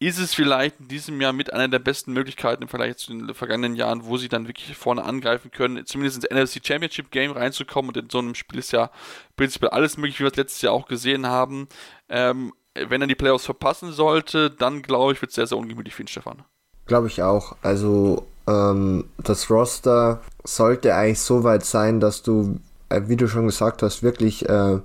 [0.00, 3.32] ist es vielleicht in diesem Jahr mit einer der besten Möglichkeiten im Vergleich zu den
[3.32, 7.88] vergangenen Jahren, wo sie dann wirklich vorne angreifen können, zumindest ins NFC Championship Game reinzukommen
[7.88, 8.90] und in so einem Spiel ist ja
[9.36, 11.68] prinzipiell alles möglich, wie wir es letztes Jahr auch gesehen haben.
[12.08, 15.94] Ähm, wenn er die Playoffs verpassen sollte, dann glaube ich, wird es sehr, sehr ungemütlich
[15.94, 16.42] für ihn, Stefan.
[16.86, 17.56] Glaube ich auch.
[17.62, 23.82] Also ähm, das Roster sollte eigentlich so weit sein, dass du wie du schon gesagt
[23.82, 24.78] hast, wirklich äh,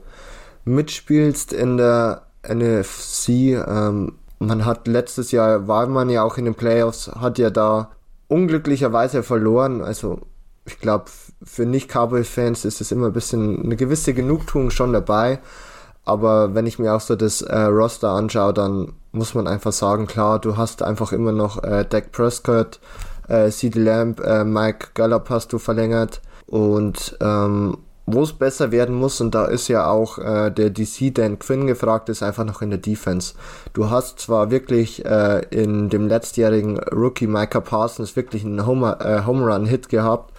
[0.65, 3.29] mitspielst in der NFC.
[3.29, 7.91] Ähm, man hat letztes Jahr, war man ja auch in den Playoffs, hat ja da
[8.27, 9.81] unglücklicherweise verloren.
[9.81, 10.21] Also
[10.65, 11.05] ich glaube,
[11.43, 15.39] für Nicht-Cowboy-Fans ist es immer ein bisschen eine gewisse Genugtuung schon dabei.
[16.05, 20.07] Aber wenn ich mir auch so das äh, Roster anschaue, dann muss man einfach sagen,
[20.07, 22.79] klar, du hast einfach immer noch äh, Dak Prescott,
[23.27, 27.77] äh, CD Lamb, äh, Mike Gallup hast du verlängert und ähm,
[28.13, 31.67] wo es besser werden muss, und da ist ja auch äh, der DC Dan Quinn
[31.67, 33.33] gefragt, ist einfach noch in der Defense.
[33.73, 39.25] Du hast zwar wirklich äh, in dem letztjährigen Rookie Micah Parsons wirklich einen Home, äh,
[39.25, 40.33] Home Run Hit gehabt,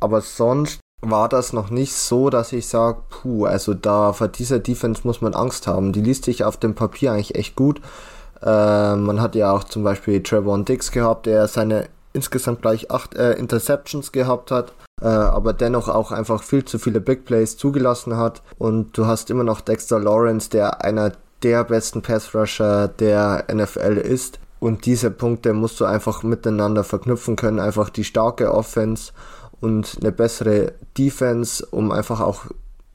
[0.00, 4.58] aber sonst war das noch nicht so, dass ich sage, puh, also da vor dieser
[4.58, 5.92] Defense muss man Angst haben.
[5.92, 7.80] Die liest sich auf dem Papier eigentlich echt gut.
[8.42, 13.14] Äh, man hat ja auch zum Beispiel Trevor Dix gehabt, der seine insgesamt gleich acht
[13.14, 18.16] äh, Interceptions gehabt hat äh, aber dennoch auch einfach viel zu viele Big Plays zugelassen
[18.16, 18.42] hat.
[18.58, 23.96] Und du hast immer noch Dexter Lawrence, der einer der besten Pass Rusher der NFL
[23.96, 24.38] ist.
[24.58, 27.60] Und diese Punkte musst du einfach miteinander verknüpfen können.
[27.60, 29.12] Einfach die starke Offense
[29.60, 32.44] und eine bessere Defense, um einfach auch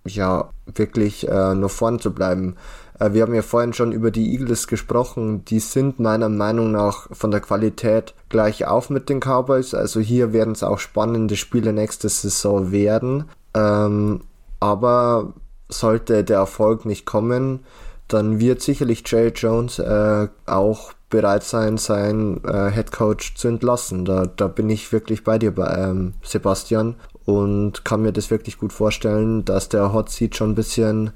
[0.08, 2.56] ja wirklich äh, nur vorn zu bleiben.
[3.00, 5.46] Äh, wir haben ja vorhin schon über die Eagles gesprochen.
[5.46, 9.74] Die sind meiner Meinung nach von der Qualität gleich auf mit den Cowboys.
[9.74, 13.26] Also hier werden es auch spannende Spiele nächste Saison werden.
[13.54, 14.22] Ähm,
[14.60, 15.34] aber
[15.70, 17.62] sollte der Erfolg nicht kommen,
[18.08, 24.06] dann wird sicherlich Jay Jones äh, auch bereit sein, seinen äh, Head Coach zu entlassen.
[24.06, 28.60] Da, da bin ich wirklich bei dir, bei, ähm, Sebastian, und kann mir das wirklich
[28.60, 31.12] gut vorstellen, dass der Hot Seat schon ein bisschen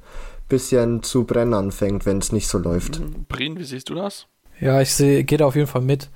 [0.50, 3.00] bisschen zu brennen anfängt, wenn es nicht so läuft.
[3.00, 3.26] Mhm.
[3.28, 4.28] Brin, wie siehst du das?
[4.60, 6.10] Ja, ich sehe, geht auf jeden Fall mit.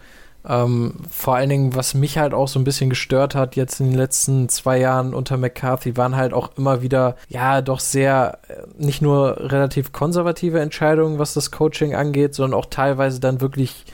[0.45, 3.91] Ähm, vor allen Dingen, was mich halt auch so ein bisschen gestört hat jetzt in
[3.91, 8.55] den letzten zwei Jahren unter McCarthy, waren halt auch immer wieder, ja, doch sehr, äh,
[8.77, 13.85] nicht nur relativ konservative Entscheidungen, was das Coaching angeht, sondern auch teilweise dann wirklich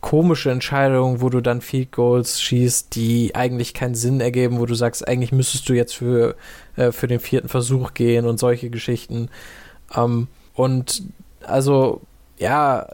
[0.00, 4.74] komische Entscheidungen, wo du dann Field Goals schießt, die eigentlich keinen Sinn ergeben, wo du
[4.74, 6.36] sagst, eigentlich müsstest du jetzt für,
[6.76, 9.28] äh, für den vierten Versuch gehen und solche Geschichten.
[9.96, 11.02] Ähm, und
[11.42, 12.00] also,
[12.38, 12.86] ja,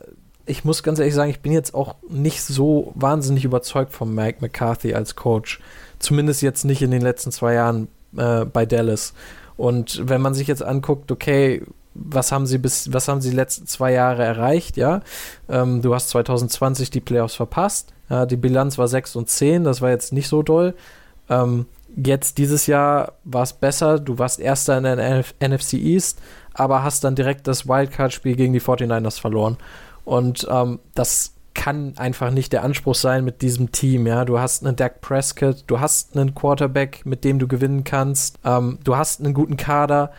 [0.47, 4.39] ich muss ganz ehrlich sagen, ich bin jetzt auch nicht so wahnsinnig überzeugt von Mike
[4.41, 5.61] McCarthy als Coach.
[5.99, 9.15] Zumindest jetzt nicht in den letzten zwei Jahren äh, bei Dallas.
[9.57, 11.63] Und wenn man sich jetzt anguckt, okay,
[11.95, 15.03] was haben sie bis, was haben sie die letzten zwei Jahre erreicht, ja?
[15.49, 17.93] Ähm, du hast 2020 die Playoffs verpasst.
[18.09, 20.75] Ja, die Bilanz war 6 und 10, das war jetzt nicht so doll.
[21.29, 26.19] Ähm, jetzt dieses Jahr war es besser, du warst Erster in der NF NFC East,
[26.55, 29.57] aber hast dann direkt das Wildcard-Spiel gegen die 49ers verloren.
[30.05, 34.07] Und ähm, das kann einfach nicht der Anspruch sein mit diesem Team.
[34.07, 38.39] Ja, du hast einen Dak Prescott, du hast einen Quarterback, mit dem du gewinnen kannst,
[38.45, 40.13] ähm, du hast einen guten Kader,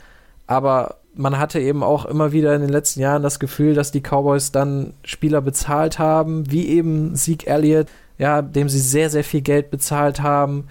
[0.47, 4.01] aber man hatte eben auch immer wieder in den letzten Jahren das Gefühl, dass die
[4.01, 9.41] Cowboys dann Spieler bezahlt haben, wie eben Zeke Elliott, ja, dem sie sehr, sehr viel
[9.41, 10.67] Geld bezahlt haben.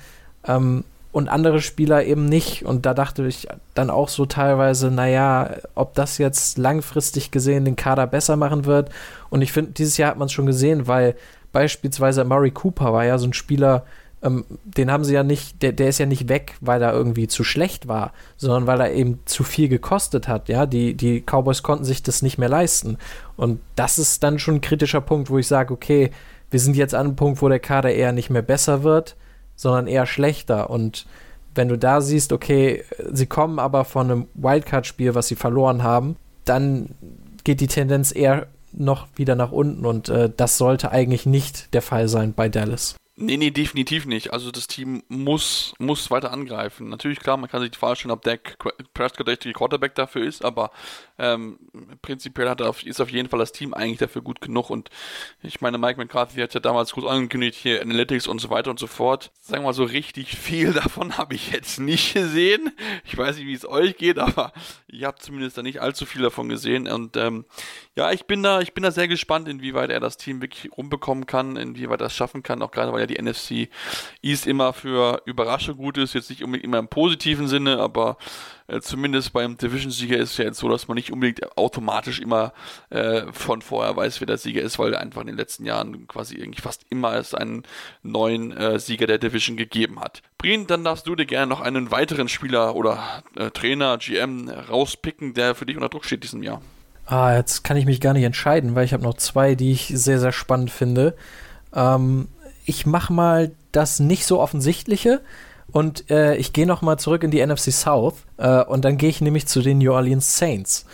[0.47, 2.65] Ähm, und andere Spieler eben nicht.
[2.65, 7.77] Und da dachte ich dann auch so teilweise, naja, ob das jetzt langfristig gesehen den
[7.77, 8.91] Kader besser machen wird.
[9.29, 11.15] Und ich finde, dieses Jahr hat man es schon gesehen, weil
[11.53, 13.85] beispielsweise Murray Cooper war ja so ein Spieler,
[14.23, 17.29] ähm, den haben sie ja nicht, der, der ist ja nicht weg, weil er irgendwie
[17.29, 20.49] zu schlecht war, sondern weil er eben zu viel gekostet hat.
[20.49, 22.97] Ja, die, die Cowboys konnten sich das nicht mehr leisten.
[23.37, 26.11] Und das ist dann schon ein kritischer Punkt, wo ich sage, okay,
[26.51, 29.17] wir sind jetzt an einem Punkt, wo der Kader eher nicht mehr besser wird
[29.57, 30.71] sondern eher schlechter.
[30.71, 31.07] Und
[31.55, 36.17] wenn du da siehst, okay, sie kommen aber von einem Wildcard-Spiel, was sie verloren haben,
[36.45, 36.91] dann
[37.45, 41.83] geht die Tendenz eher noch wieder nach unten und äh, das sollte eigentlich nicht der
[41.83, 42.97] Fall sein bei Dallas.
[43.15, 44.33] Nee, nee, definitiv nicht.
[44.33, 46.89] Also das Team muss, muss weiter angreifen.
[46.89, 48.57] Natürlich, klar, man kann sich die Frage stellen, ob Dak
[48.95, 50.71] Prescott der richtige Quarterback dafür ist, aber
[51.19, 51.59] ähm,
[52.01, 54.71] prinzipiell hat auf, ist auf jeden Fall das Team eigentlich dafür gut genug.
[54.71, 54.89] Und
[55.43, 58.79] ich meine, Mike McCarthy hat ja damals gut angekündigt, hier Analytics und so weiter und
[58.79, 59.31] so fort.
[59.41, 62.73] Sagen wir mal so, richtig viel davon habe ich jetzt nicht gesehen.
[63.05, 64.55] Ich weiß nicht, wie es euch geht, aber
[64.89, 66.89] ich habe zumindest da nicht allzu viel davon gesehen.
[66.89, 67.45] Und ähm,
[67.95, 71.27] ja, ich bin da, ich bin da sehr gespannt, inwieweit er das Team wirklich rumbekommen
[71.27, 73.69] kann, inwieweit er das schaffen kann, auch gerade weil ja die NFC
[74.23, 78.17] East immer für Überraschung gut ist, jetzt nicht unbedingt immer im positiven Sinne, aber
[78.67, 82.53] äh, zumindest beim Division-Sieger ist es ja jetzt so, dass man nicht unbedingt automatisch immer
[82.91, 86.37] äh, von vorher weiß, wer der Sieger ist, weil einfach in den letzten Jahren quasi
[86.37, 87.65] irgendwie fast immer es einen
[88.03, 90.23] neuen äh, Sieger der Division gegeben hat.
[90.39, 95.35] Brien, dann darfst du dir gerne noch einen weiteren Spieler oder äh, Trainer, GM rauspicken,
[95.35, 96.63] der für dich unter Druck steht diesem Jahr.
[97.07, 99.93] Ah, jetzt kann ich mich gar nicht entscheiden, weil ich habe noch zwei, die ich
[99.95, 101.17] sehr, sehr spannend finde.
[101.75, 102.29] Ähm,
[102.65, 105.21] ich mache mal das nicht so offensichtliche
[105.71, 109.09] und äh, ich gehe noch mal zurück in die NFC South äh, und dann gehe
[109.09, 110.87] ich nämlich zu den New Orleans Saints.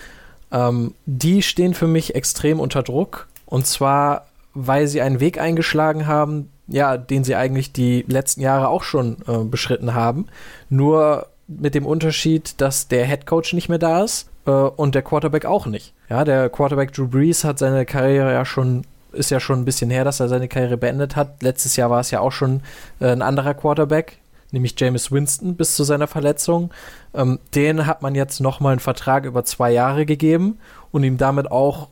[0.52, 6.06] Ähm, die stehen für mich extrem unter Druck und zwar, weil sie einen Weg eingeschlagen
[6.06, 10.26] haben, ja, den sie eigentlich die letzten Jahre auch schon äh, beschritten haben.
[10.68, 15.02] Nur mit dem Unterschied, dass der Head Coach nicht mehr da ist äh, und der
[15.02, 15.94] Quarterback auch nicht.
[16.08, 18.84] Ja, der Quarterback Drew Brees hat seine Karriere ja schon
[19.18, 21.42] ist ja schon ein bisschen her, dass er seine Karriere beendet hat.
[21.42, 22.62] Letztes Jahr war es ja auch schon
[23.00, 24.18] äh, ein anderer Quarterback,
[24.52, 26.70] nämlich James Winston bis zu seiner Verletzung.
[27.14, 30.58] Ähm, den hat man jetzt nochmal einen Vertrag über zwei Jahre gegeben
[30.90, 31.88] und ihm damit auch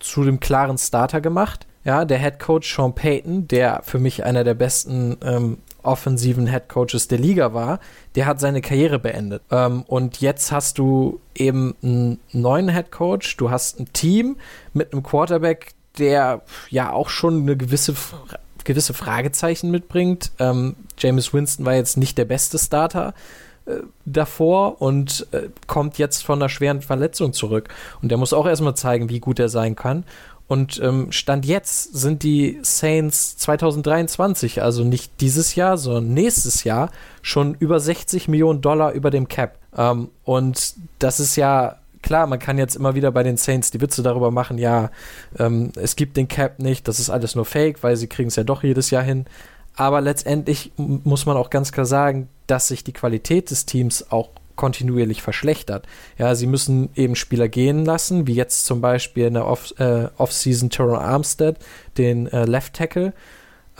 [0.00, 1.66] zu dem klaren Starter gemacht.
[1.84, 6.68] Ja, der Head Coach Sean Payton, der für mich einer der besten ähm, offensiven Head
[6.68, 7.78] Coaches der Liga war,
[8.14, 9.42] der hat seine Karriere beendet.
[9.50, 14.36] Ähm, und jetzt hast du eben einen neuen Head Coach, du hast ein Team
[14.72, 17.94] mit einem Quarterback, der ja auch schon eine gewisse
[18.64, 20.32] gewisse Fragezeichen mitbringt.
[20.38, 23.14] Ähm, James Winston war jetzt nicht der beste Starter
[23.66, 27.68] äh, davor und äh, kommt jetzt von einer schweren Verletzung zurück.
[28.02, 30.04] Und der muss auch erstmal zeigen, wie gut er sein kann.
[30.46, 36.90] Und ähm, Stand jetzt sind die Saints 2023, also nicht dieses Jahr, sondern nächstes Jahr,
[37.22, 39.58] schon über 60 Millionen Dollar über dem Cap.
[39.74, 43.80] Ähm, und das ist ja klar, man kann jetzt immer wieder bei den Saints die
[43.80, 44.90] Witze darüber machen, ja,
[45.38, 48.36] ähm, es gibt den Cap nicht, das ist alles nur Fake, weil sie kriegen es
[48.36, 49.24] ja doch jedes Jahr hin.
[49.74, 54.28] Aber letztendlich muss man auch ganz klar sagen, dass sich die Qualität des Teams auch
[54.54, 55.86] kontinuierlich verschlechtert.
[56.18, 60.08] Ja, sie müssen eben Spieler gehen lassen, wie jetzt zum Beispiel in der Off, äh,
[60.16, 61.56] Offseason Teron Armstead,
[61.96, 63.14] den äh, Left Tackle,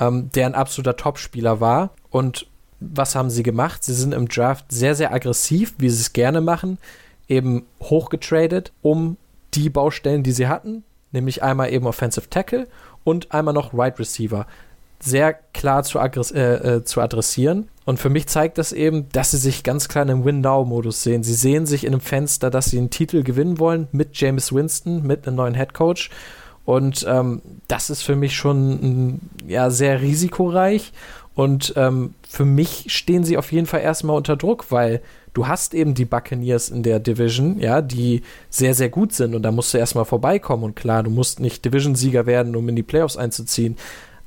[0.01, 1.91] ähm, der ein absoluter Topspieler war.
[2.11, 2.47] Und
[2.81, 3.85] was haben sie gemacht?
[3.85, 6.79] Sie sind im Draft sehr, sehr aggressiv, wie sie es gerne machen,
[7.29, 9.17] eben hochgetradet, um
[9.55, 12.67] die Baustellen, die sie hatten, nämlich einmal eben Offensive Tackle
[13.05, 14.47] und einmal noch Right Receiver
[15.05, 17.69] sehr klar zu, äh, äh, zu adressieren.
[17.85, 21.23] Und für mich zeigt das eben, dass sie sich ganz klar einem Win-Now-Modus sehen.
[21.23, 25.07] Sie sehen sich in einem Fenster, dass sie einen Titel gewinnen wollen mit James Winston,
[25.07, 26.11] mit einem neuen Head Coach.
[26.65, 30.93] Und ähm, das ist für mich schon ja, sehr risikoreich.
[31.35, 35.75] Und ähm, für mich stehen sie auf jeden Fall erstmal unter Druck, weil du hast
[35.75, 39.35] eben die Buccaneers in der Division, ja, die sehr, sehr gut sind.
[39.35, 40.63] Und da musst du erstmal vorbeikommen.
[40.65, 43.77] Und klar, du musst nicht Division-Sieger werden, um in die Playoffs einzuziehen.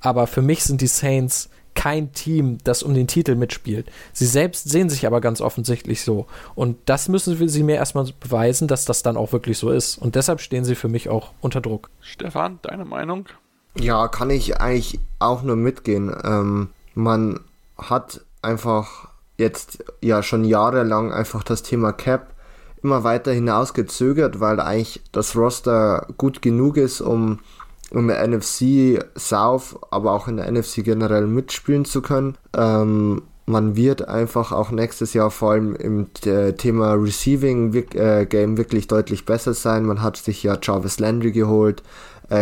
[0.01, 3.89] Aber für mich sind die Saints kein Team, das um den Titel mitspielt.
[4.11, 6.25] Sie selbst sehen sich aber ganz offensichtlich so.
[6.55, 9.97] Und das müssen sie mir erstmal beweisen, dass das dann auch wirklich so ist.
[9.97, 11.91] Und deshalb stehen sie für mich auch unter Druck.
[12.01, 13.27] Stefan, deine Meinung?
[13.75, 16.11] Ja, kann ich eigentlich auch nur mitgehen.
[16.23, 17.41] Ähm, man
[17.77, 19.07] hat einfach
[19.37, 22.33] jetzt ja schon jahrelang einfach das Thema Cap
[22.81, 27.39] immer weiter hinausgezögert, weil eigentlich das Roster gut genug ist, um
[27.89, 32.35] um der NFC South, aber auch in der NFC generell mitspielen zu können.
[32.53, 38.57] Ähm, man wird einfach auch nächstes Jahr vor allem im äh, Thema Receiving äh, Game
[38.57, 39.85] wirklich deutlich besser sein.
[39.85, 41.81] Man hat sich ja Jarvis Landry geholt,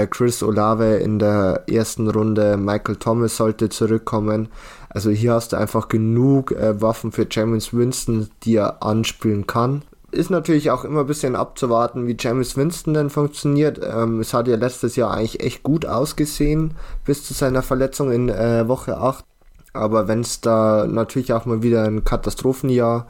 [0.09, 4.49] Chris Olave in der ersten Runde, Michael Thomas sollte zurückkommen.
[4.89, 9.83] Also hier hast du einfach genug äh, Waffen für James Winston, die er anspielen kann
[10.15, 13.79] ist natürlich auch immer ein bisschen abzuwarten, wie James Winston denn funktioniert.
[13.83, 18.29] Ähm, es hat ja letztes Jahr eigentlich echt gut ausgesehen, bis zu seiner Verletzung in
[18.29, 19.25] äh, Woche 8.
[19.73, 23.07] Aber wenn es da natürlich auch mal wieder ein Katastrophenjahr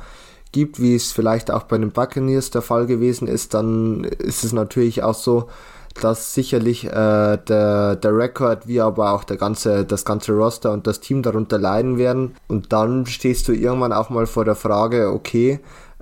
[0.52, 4.52] gibt, wie es vielleicht auch bei den Buccaneers der Fall gewesen ist, dann ist es
[4.52, 5.48] natürlich auch so,
[6.02, 10.88] dass sicherlich äh, der, der Rekord, wie aber auch der ganze, das ganze Roster und
[10.88, 12.36] das Team darunter leiden werden.
[12.48, 15.60] Und dann stehst du irgendwann auch mal vor der Frage, okay,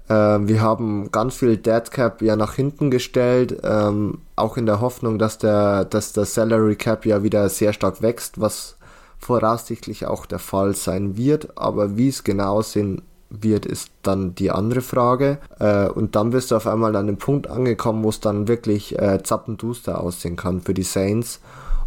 [0.10, 5.20] ähm, wir haben ganz viel Deadcap ja nach hinten gestellt, ähm, auch in der Hoffnung,
[5.20, 8.78] dass der, dass der Salary Cap ja wieder sehr stark wächst, was
[9.20, 11.58] voraussichtlich auch der Fall sein wird.
[11.58, 13.02] Aber wie es genau sein
[13.42, 15.40] wird, ist dann die andere Frage.
[15.60, 18.98] Äh, und dann bist du auf einmal an dem Punkt angekommen, wo es dann wirklich
[19.00, 21.40] äh, zappenduster aussehen kann für die Saints.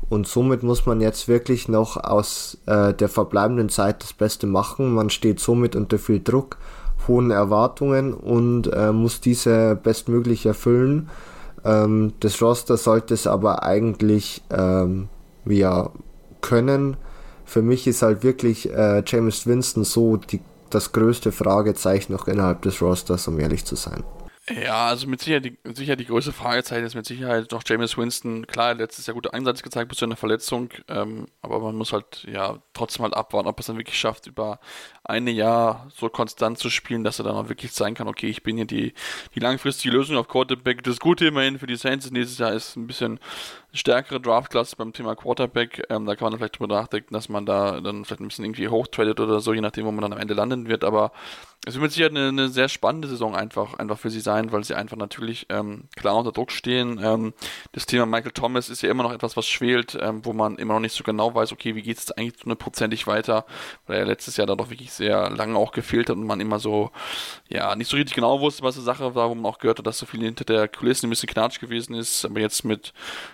[0.08, 4.94] Und somit muss man jetzt wirklich noch aus äh, der verbleibenden Zeit das Beste machen.
[4.94, 6.58] Man steht somit unter viel Druck
[7.08, 11.08] hohen Erwartungen und äh, muss diese bestmöglich erfüllen.
[11.64, 15.08] Ähm, das Roster sollte es aber eigentlich ähm,
[15.44, 15.90] ja,
[16.40, 16.96] können.
[17.44, 20.40] Für mich ist halt wirklich äh, James Winston so die,
[20.76, 24.04] das größte Fragezeichen noch innerhalb des Rosters, um ehrlich zu sein.
[24.48, 28.46] Ja, also mit Sicherheit die, sicher die größte Fragezeichen ist mit Sicherheit noch James Winston.
[28.46, 32.24] Klar, letztes Jahr gute Einsatz gezeigt bis zu einer Verletzung, ähm, aber man muss halt
[32.30, 34.60] ja trotzdem halt abwarten, ob er es dann wirklich schafft, über
[35.02, 38.44] ein Jahr so konstant zu spielen, dass er dann auch wirklich sein kann, okay, ich
[38.44, 38.94] bin hier die,
[39.34, 40.84] die langfristige Lösung auf Quarterback.
[40.84, 43.18] Das Gute immerhin für die Saints nächstes Jahr ist ein bisschen
[43.76, 45.84] stärkere Draftklasse beim Thema Quarterback.
[45.90, 48.68] Ähm, da kann man vielleicht drüber nachdenken, dass man da dann vielleicht ein bisschen irgendwie
[48.68, 50.84] hochtradet oder so, je nachdem, wo man dann am Ende landen wird.
[50.84, 51.12] Aber
[51.64, 54.62] es wird mit Sicherheit eine, eine sehr spannende Saison einfach, einfach für sie sein, weil
[54.62, 57.00] sie einfach natürlich ähm, klar unter Druck stehen.
[57.02, 57.34] Ähm,
[57.72, 60.74] das Thema Michael Thomas ist ja immer noch etwas, was schwelt, ähm, wo man immer
[60.74, 63.46] noch nicht so genau weiß, okay, wie geht es eigentlich hundertprozentig weiter,
[63.88, 66.60] weil er letztes Jahr da doch wirklich sehr lange auch gefehlt hat und man immer
[66.60, 66.92] so,
[67.48, 69.86] ja, nicht so richtig genau wusste, was die Sache war, wo man auch gehört hat,
[69.88, 72.24] dass so viel hinter der Kulissen ein bisschen knatsch gewesen ist.
[72.24, 72.92] Aber jetzt mit,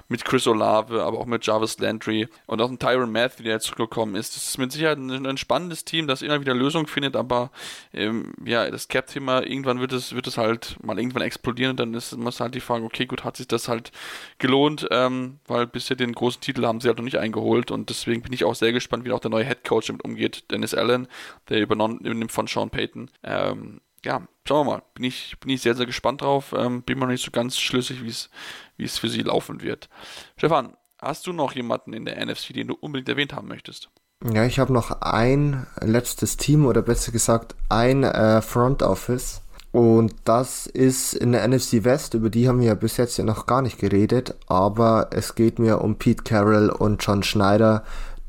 [0.09, 3.66] mit Chris Olave, aber auch mit Jarvis Landry und auch ein Tyron Matthew, der jetzt
[3.66, 4.35] zurückgekommen ist.
[4.35, 7.51] Das ist mit Sicherheit ein, ein spannendes Team, das immer wieder Lösungen findet, aber
[7.92, 11.92] ähm, ja, das Cap-Thema, irgendwann wird es, wird es halt mal irgendwann explodieren und dann
[11.92, 13.92] ist muss halt die Frage, okay, gut, hat sich das halt
[14.38, 18.23] gelohnt, ähm, weil bisher den großen Titel haben sie halt noch nicht eingeholt und deswegen
[18.23, 21.09] bin ich auch sehr gespannt, wie auch der neue Head Coach damit umgeht, Dennis Allen,
[21.51, 23.11] der übernommen übernimmt von Sean Payton.
[23.23, 24.83] Ähm, ja, schauen wir mal.
[24.95, 26.55] Bin ich, bin ich sehr, sehr gespannt drauf.
[26.57, 29.88] Ähm, bin mir noch nicht so ganz schlüssig, wie es, für sie laufen wird.
[30.37, 33.91] Stefan, hast du noch jemanden in der NFC, den du unbedingt erwähnt haben möchtest?
[34.25, 39.43] Ja, ich habe noch ein letztes Team oder besser gesagt ein äh, Front Office.
[39.73, 43.25] Und das ist in der NFC West, über die haben wir ja bis jetzt ja
[43.25, 47.83] noch gar nicht geredet, aber es geht mir um Pete Carroll und John Schneider,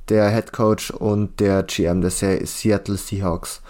[0.07, 3.61] der Head Coach und der GM der Seattle Seahawks.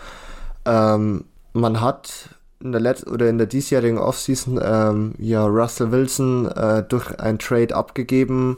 [0.65, 6.47] Ähm, man hat in der letzten oder in der diesjährigen Offseason ähm, ja Russell Wilson
[6.47, 8.57] äh, durch ein Trade abgegeben,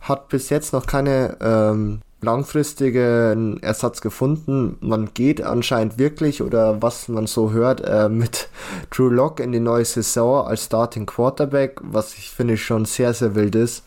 [0.00, 4.76] hat bis jetzt noch keine ähm, langfristigen Ersatz gefunden.
[4.80, 8.48] Man geht anscheinend wirklich oder was man so hört äh, mit
[8.90, 13.34] Drew Lock in die neue Saison als Starting Quarterback, was ich finde schon sehr sehr
[13.34, 13.84] wild ist.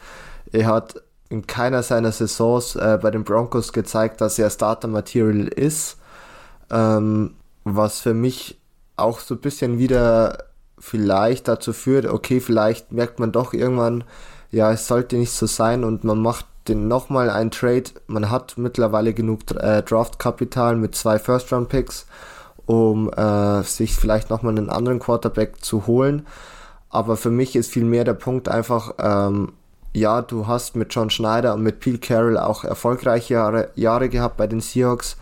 [0.52, 5.48] Er hat in keiner seiner Saisons äh, bei den Broncos gezeigt, dass er Starter Material
[5.48, 5.98] ist.
[6.70, 7.32] Ähm,
[7.66, 8.58] was für mich
[8.96, 10.46] auch so ein bisschen wieder
[10.80, 14.04] vielleicht dazu führt, okay, vielleicht merkt man doch irgendwann,
[14.52, 17.92] ja, es sollte nicht so sein und man macht den nochmal ein Trade.
[18.08, 22.06] Man hat mittlerweile genug äh, Draftkapital mit zwei First-Round-Picks,
[22.66, 26.26] um äh, sich vielleicht nochmal einen anderen Quarterback zu holen.
[26.90, 29.54] Aber für mich ist vielmehr der Punkt einfach, ähm,
[29.94, 34.38] ja, du hast mit John Schneider und mit Pete Carroll auch erfolgreiche Jahre, Jahre gehabt
[34.38, 35.18] bei den Seahawks.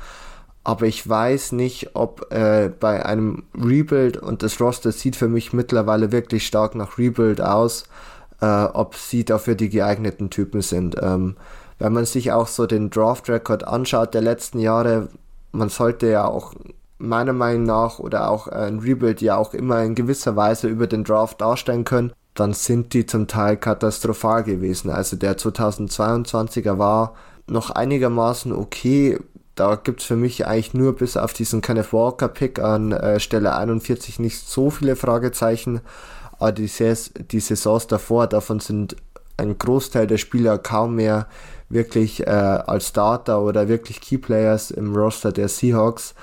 [0.64, 5.52] Aber ich weiß nicht, ob äh, bei einem Rebuild, und das Roster sieht für mich
[5.52, 7.84] mittlerweile wirklich stark nach Rebuild aus,
[8.40, 10.96] äh, ob sie dafür die geeigneten Typen sind.
[11.02, 11.36] Ähm,
[11.80, 15.10] wenn man sich auch so den Draft-Record anschaut der letzten Jahre,
[15.52, 16.54] man sollte ja auch
[16.98, 21.04] meiner Meinung nach oder auch ein Rebuild ja auch immer in gewisser Weise über den
[21.04, 24.90] Draft darstellen können, dann sind die zum Teil katastrophal gewesen.
[24.90, 27.14] Also der 2022er war
[27.48, 29.20] noch einigermaßen okay.
[29.56, 33.56] Da gibt's für mich eigentlich nur bis auf diesen Kenneth Walker Pick an äh, Stelle
[33.56, 35.82] 41 nicht so viele Fragezeichen.
[36.40, 38.96] Aber die, Saisons, die Saisons davor, davon sind
[39.38, 41.28] ein Großteil der Spieler kaum mehr
[41.70, 46.16] wirklich äh, als Starter oder wirklich Keyplayers im Roster der Seahawks.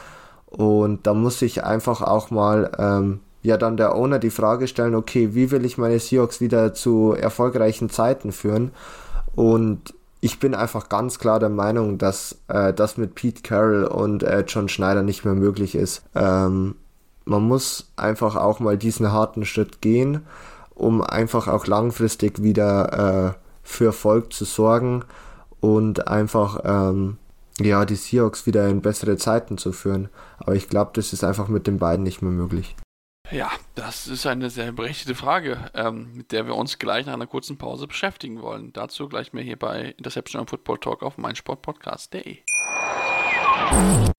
[0.47, 4.95] Und da muss ich einfach auch mal ähm, ja dann der Owner die Frage stellen,
[4.95, 8.73] okay, wie will ich meine Seahawks wieder zu erfolgreichen Zeiten führen?
[9.35, 14.23] Und ich bin einfach ganz klar der Meinung, dass äh, das mit Pete Carroll und
[14.23, 16.03] äh, John Schneider nicht mehr möglich ist.
[16.15, 16.77] Ähm,
[17.25, 20.27] man muss einfach auch mal diesen harten Schritt gehen,
[20.75, 25.05] um einfach auch langfristig wieder äh, für Erfolg zu sorgen
[25.61, 27.17] und einfach ähm,
[27.59, 30.09] ja die Seahawks wieder in bessere Zeiten zu führen.
[30.39, 32.77] Aber ich glaube, das ist einfach mit den beiden nicht mehr möglich.
[33.33, 37.29] Ja, das ist eine sehr berechtigte Frage, ähm, mit der wir uns gleich nach einer
[37.29, 38.73] kurzen Pause beschäftigen wollen.
[38.73, 42.39] Dazu gleich mehr hier bei Interception und Football Talk auf meinsportpodcast.de.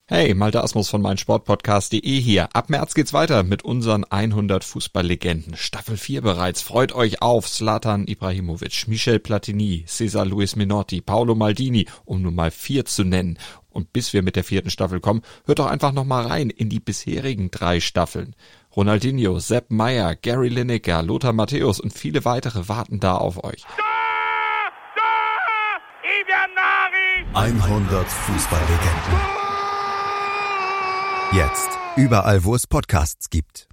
[0.08, 2.50] Hey, Malte Asmus von meinsportpodcast.de hier.
[2.54, 5.58] Ab März geht's weiter mit unseren 100 Fußballlegenden.
[5.58, 6.62] Staffel 4 bereits.
[6.62, 12.52] Freut euch auf Zlatan Ibrahimovic, Michel Platini, Cesar Luis Minotti, Paolo Maldini, um nur mal
[12.52, 13.38] vier zu nennen.
[13.70, 16.70] Und bis wir mit der vierten Staffel kommen, hört doch einfach noch mal rein in
[16.70, 18.36] die bisherigen drei Staffeln.
[18.76, 23.66] Ronaldinho, Sepp Meyer, Gary Lineker, Lothar Matthäus und viele weitere warten da auf euch.
[27.34, 29.20] 100 Fußballlegenden.
[31.34, 33.68] Jetzt überall, wo es Podcasts gibt.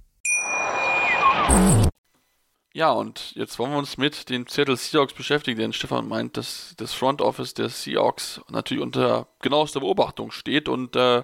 [2.73, 6.73] Ja, und jetzt wollen wir uns mit den Seattle Seahawks beschäftigen, denn Stefan meint, dass
[6.77, 11.23] das Front Office der Seahawks natürlich unter genauester Beobachtung steht und äh,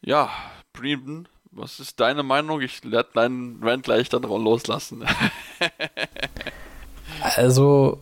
[0.00, 0.30] ja,
[0.72, 2.60] Breen was ist deine Meinung?
[2.60, 5.04] Ich werde deinen Rant gleich dann loslassen.
[7.36, 8.00] also,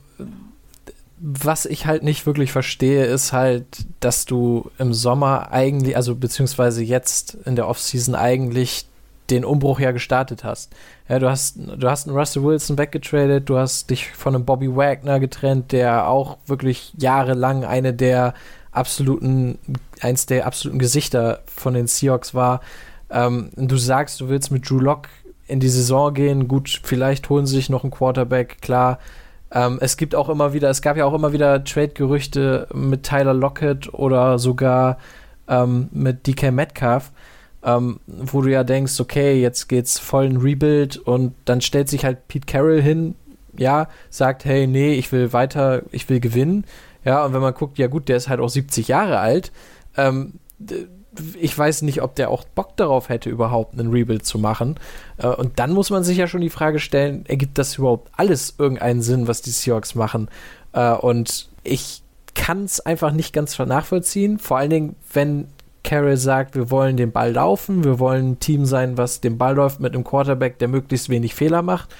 [1.18, 3.66] was ich halt nicht wirklich verstehe, ist halt,
[4.00, 8.86] dass du im Sommer eigentlich, also beziehungsweise jetzt in der Offseason eigentlich
[9.30, 10.72] den Umbruch ja gestartet hast.
[11.08, 14.74] Ja, du hast, du hast einen Russell Wilson weggetradet, du hast dich von einem Bobby
[14.74, 18.34] Wagner getrennt, der auch wirklich jahrelang eine der
[18.70, 19.58] absoluten,
[20.00, 22.60] eins der absoluten Gesichter von den Seahawks war.
[23.10, 25.08] Ähm, du sagst, du willst mit Drew Lock
[25.46, 26.48] in die Saison gehen.
[26.48, 28.98] Gut, vielleicht holen sie sich noch einen Quarterback, klar.
[29.52, 33.34] Ähm, es gibt auch immer wieder, es gab ja auch immer wieder Trade-Gerüchte mit Tyler
[33.34, 34.98] Lockett oder sogar
[35.48, 37.12] ähm, mit DK Metcalf,
[37.62, 42.04] ähm, wo du ja denkst, okay, jetzt geht's voll in Rebuild und dann stellt sich
[42.04, 43.14] halt Pete Carroll hin,
[43.56, 46.64] ja, sagt, hey, nee, ich will weiter, ich will gewinnen.
[47.04, 49.52] Ja, und wenn man guckt, ja gut, der ist halt auch 70 Jahre alt.
[49.96, 50.34] Ähm,
[51.40, 54.76] ich weiß nicht, ob der auch Bock darauf hätte, überhaupt einen Rebuild zu machen.
[55.18, 58.54] Äh, und dann muss man sich ja schon die Frage stellen, ergibt das überhaupt alles
[58.58, 60.28] irgendeinen Sinn, was die Seahawks machen?
[60.72, 62.02] Äh, und ich
[62.34, 64.38] kann es einfach nicht ganz nachvollziehen.
[64.38, 65.48] Vor allen Dingen, wenn
[65.82, 69.54] Carroll sagt, wir wollen den Ball laufen, wir wollen ein Team sein, was den Ball
[69.54, 71.94] läuft mit einem Quarterback, der möglichst wenig Fehler macht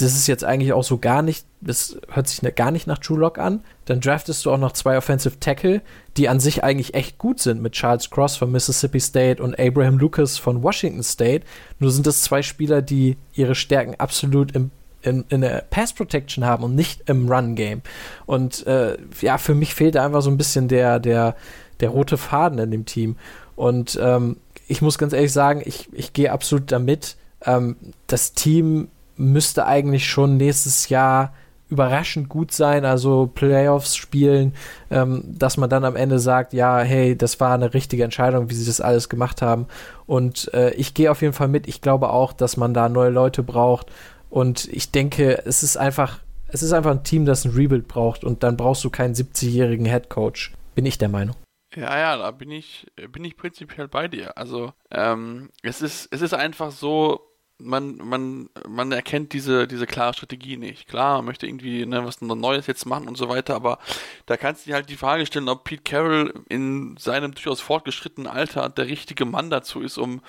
[0.00, 2.98] das ist jetzt eigentlich auch so gar nicht, das hört sich ne, gar nicht nach
[2.98, 3.64] True Lock an.
[3.84, 5.82] Dann draftest du auch noch zwei Offensive Tackle,
[6.16, 9.98] die an sich eigentlich echt gut sind mit Charles Cross von Mississippi State und Abraham
[9.98, 11.44] Lucas von Washington State.
[11.78, 14.70] Nur sind das zwei Spieler, die ihre Stärken absolut im
[15.00, 17.82] in, in der Pass Protection haben und nicht im Run Game.
[18.26, 21.36] Und äh, ja, für mich fehlt da einfach so ein bisschen der, der,
[21.78, 23.14] der rote Faden in dem Team.
[23.54, 27.16] Und ähm, ich muss ganz ehrlich sagen, ich, ich gehe absolut damit.
[27.44, 27.76] Ähm,
[28.08, 28.88] das Team
[29.18, 31.32] müsste eigentlich schon nächstes Jahr
[31.68, 34.54] überraschend gut sein, also Playoffs spielen,
[34.90, 38.54] ähm, dass man dann am Ende sagt, ja, hey, das war eine richtige Entscheidung, wie
[38.54, 39.66] sie das alles gemacht haben.
[40.06, 41.68] Und äh, ich gehe auf jeden Fall mit.
[41.68, 43.92] Ich glaube auch, dass man da neue Leute braucht.
[44.30, 48.24] Und ich denke, es ist einfach, es ist einfach ein Team, das ein Rebuild braucht.
[48.24, 50.52] Und dann brauchst du keinen 70-jährigen Head Coach.
[50.74, 51.36] Bin ich der Meinung.
[51.76, 54.38] Ja, ja, da bin ich, bin ich prinzipiell bei dir.
[54.38, 57.27] Also, ähm, es ist, es ist einfach so,
[57.60, 60.88] man, man, man erkennt diese, diese klare Strategie nicht.
[60.88, 63.78] Klar, man möchte irgendwie ne, was Neues jetzt machen und so weiter, aber
[64.26, 68.30] da kannst du dir halt die Frage stellen, ob Pete Carroll in seinem durchaus fortgeschrittenen
[68.30, 70.20] Alter der richtige Mann dazu ist, um,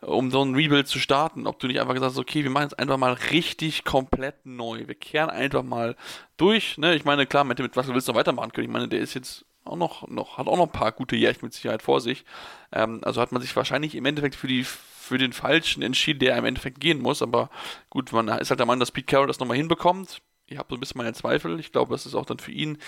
[0.00, 1.46] um so ein Rebuild zu starten.
[1.46, 4.86] Ob du nicht einfach gesagt hast, okay, wir machen jetzt einfach mal richtig komplett neu.
[4.86, 5.96] Wir kehren einfach mal
[6.36, 6.78] durch.
[6.78, 6.94] Ne?
[6.94, 8.68] Ich meine, klar, mit, mit was du willst noch weitermachen können.
[8.68, 11.46] Ich meine, der ist jetzt auch noch, noch, hat auch noch ein paar gute Jährchen
[11.46, 12.24] mit Sicherheit vor sich.
[12.70, 14.64] Ähm, also hat man sich wahrscheinlich im Endeffekt für die
[15.06, 17.22] für den Falschen entschieden, der im Endeffekt gehen muss.
[17.22, 17.50] Aber
[17.90, 20.20] gut, man ist halt der Mann, dass Pete Carroll das nochmal hinbekommt.
[20.48, 21.58] Ich habe so ein bisschen meine Zweifel.
[21.58, 22.78] Ich glaube, das ist auch dann für ihn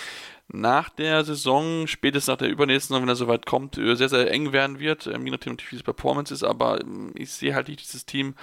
[0.46, 4.30] nach der Saison, spätestens nach der übernächsten Saison, wenn er soweit kommt, äh, sehr, sehr
[4.30, 5.08] eng werden wird.
[5.08, 8.06] Ähm, je nachdem, wie es Performance ist, aber ähm, ich sehe halt nicht, dass dieses
[8.06, 8.34] Team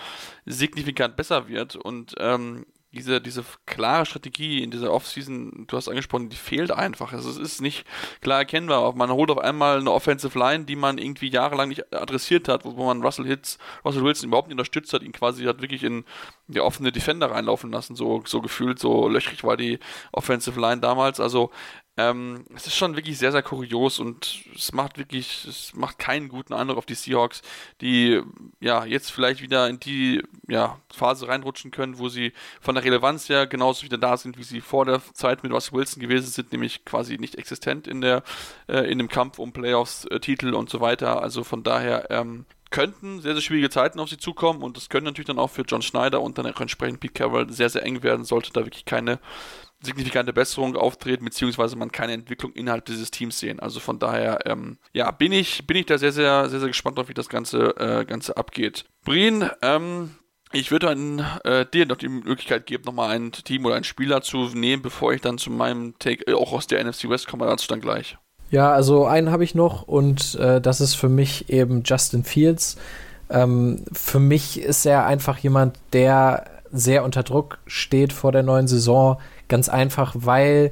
[0.46, 1.78] signifikant besser wird.
[1.78, 2.66] Und ähm,
[2.96, 7.14] diese, diese klare Strategie in dieser Offseason, du hast angesprochen, die fehlt einfach.
[7.14, 7.86] Also es ist nicht
[8.22, 8.96] klar erkennbar.
[8.96, 12.86] Man holt auf einmal eine Offensive Line, die man irgendwie jahrelang nicht adressiert hat, wo
[12.86, 16.06] man Russell Hits, Russell Wilson überhaupt nicht unterstützt hat, ihn quasi hat wirklich in
[16.48, 19.80] die offene Defender reinlaufen lassen, so, so gefühlt, so löchrig war die
[20.12, 21.20] Offensive Line damals.
[21.20, 21.52] Also
[21.98, 26.28] ähm, es ist schon wirklich sehr, sehr kurios und es macht wirklich, es macht keinen
[26.28, 27.42] guten Eindruck auf die Seahawks,
[27.80, 28.22] die
[28.60, 33.30] ja jetzt vielleicht wieder in die ja, Phase reinrutschen können, wo sie von der Relevanz
[33.30, 36.52] her genauso wieder da sind, wie sie vor der Zeit mit Russell Wilson gewesen sind,
[36.52, 38.24] nämlich quasi nicht existent in der
[38.68, 40.20] äh, in dem Kampf um Playoffs, äh,
[40.54, 41.22] und so weiter.
[41.22, 45.06] Also von daher ähm, könnten sehr, sehr schwierige Zeiten auf sie zukommen und das können
[45.06, 48.04] natürlich dann auch für John Schneider und dann auch entsprechend Pete Carroll sehr, sehr eng
[48.04, 49.20] werden, sollte da wirklich keine
[49.82, 53.60] signifikante Besserung auftreten, beziehungsweise man keine Entwicklung innerhalb dieses Teams sehen.
[53.60, 56.98] Also von daher, ähm, ja, bin ich, bin ich da sehr, sehr, sehr, sehr gespannt
[56.98, 58.86] drauf, wie das Ganze, äh, Ganze abgeht.
[59.04, 60.12] Brien, ähm,
[60.52, 64.22] ich würde dann äh, dir noch die Möglichkeit geben, nochmal ein Team oder einen Spieler
[64.22, 67.46] zu nehmen, bevor ich dann zu meinem Take äh, auch aus der NFC West komme,
[67.46, 68.18] dazu dann gleich.
[68.52, 72.78] Ja, also einen habe ich noch und äh, das ist für mich eben Justin Fields.
[73.30, 78.68] Ähm, für mich ist er einfach jemand, der sehr unter Druck steht vor der neuen
[78.68, 79.18] Saison.
[79.48, 80.72] Ganz einfach, weil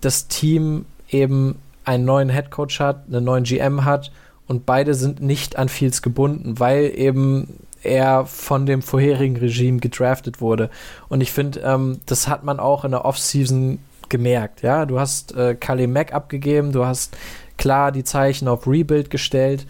[0.00, 4.10] das Team eben einen neuen Headcoach hat, einen neuen GM hat
[4.46, 10.40] und beide sind nicht an Fields gebunden, weil eben er von dem vorherigen Regime gedraftet
[10.40, 10.70] wurde.
[11.08, 13.78] Und ich finde, ähm, das hat man auch in der Offseason
[14.08, 14.62] gemerkt.
[14.62, 17.16] Ja, du hast äh, Kali Mack abgegeben, du hast
[17.56, 19.66] klar die Zeichen auf Rebuild gestellt.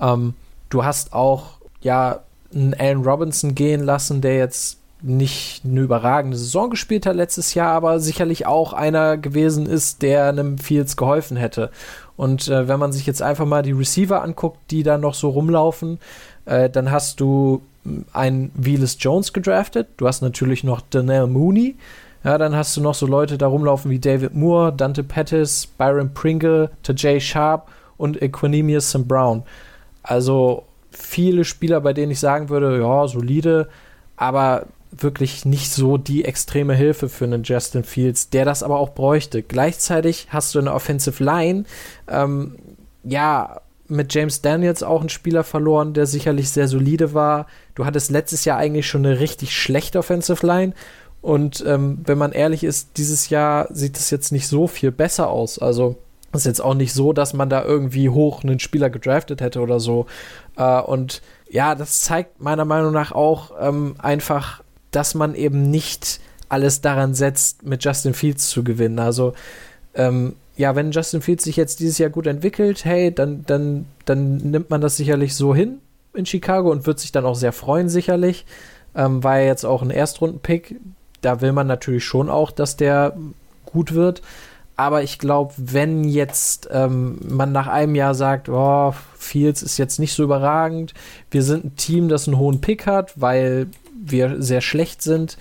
[0.00, 0.34] Ähm,
[0.68, 2.20] du hast auch ja
[2.52, 7.72] einen Allen Robinson gehen lassen, der jetzt nicht eine überragende Saison gespielt hat letztes Jahr,
[7.72, 11.70] aber sicherlich auch einer gewesen ist, der einem Fields geholfen hätte.
[12.16, 15.30] Und äh, wenn man sich jetzt einfach mal die Receiver anguckt, die da noch so
[15.30, 15.98] rumlaufen,
[16.44, 21.76] äh, dann hast du hm, einen Velas Jones gedraftet, du hast natürlich noch Daniel Mooney,
[22.22, 26.12] ja, dann hast du noch so Leute da rumlaufen wie David Moore, Dante Pettis, Byron
[26.12, 29.08] Pringle, Tajay Sharp und Equanimous St.
[29.08, 29.42] Brown.
[30.02, 33.68] Also viele Spieler, bei denen ich sagen würde, ja, solide,
[34.16, 38.90] aber wirklich nicht so die extreme Hilfe für einen Justin Fields, der das aber auch
[38.90, 39.42] bräuchte.
[39.42, 41.64] Gleichzeitig hast du eine Offensive Line,
[42.08, 42.56] ähm,
[43.04, 43.60] ja,
[43.90, 47.46] mit James Daniels auch einen Spieler verloren, der sicherlich sehr solide war.
[47.74, 50.74] Du hattest letztes Jahr eigentlich schon eine richtig schlechte Offensive Line.
[51.22, 55.28] Und ähm, wenn man ehrlich ist, dieses Jahr sieht es jetzt nicht so viel besser
[55.28, 55.58] aus.
[55.58, 55.96] Also
[56.32, 59.80] ist jetzt auch nicht so, dass man da irgendwie hoch einen Spieler gedraftet hätte oder
[59.80, 60.06] so.
[60.56, 61.20] Äh, und
[61.50, 67.14] ja, das zeigt meiner Meinung nach auch ähm, einfach dass man eben nicht alles daran
[67.14, 68.98] setzt, mit Justin Fields zu gewinnen.
[68.98, 69.34] Also,
[69.94, 74.36] ähm, ja, wenn Justin Fields sich jetzt dieses Jahr gut entwickelt, hey, dann, dann, dann
[74.36, 75.78] nimmt man das sicherlich so hin
[76.12, 78.44] in Chicago und wird sich dann auch sehr freuen, sicherlich.
[78.94, 80.76] Ähm, war ja jetzt auch ein Erstrunden-Pick.
[81.22, 83.16] Da will man natürlich schon auch, dass der
[83.64, 84.22] gut wird.
[84.76, 89.98] Aber ich glaube, wenn jetzt ähm, man nach einem Jahr sagt, oh, Fields ist jetzt
[89.98, 90.94] nicht so überragend,
[91.30, 93.66] wir sind ein Team, das einen hohen Pick hat, weil
[94.02, 95.36] wir sehr schlecht sind,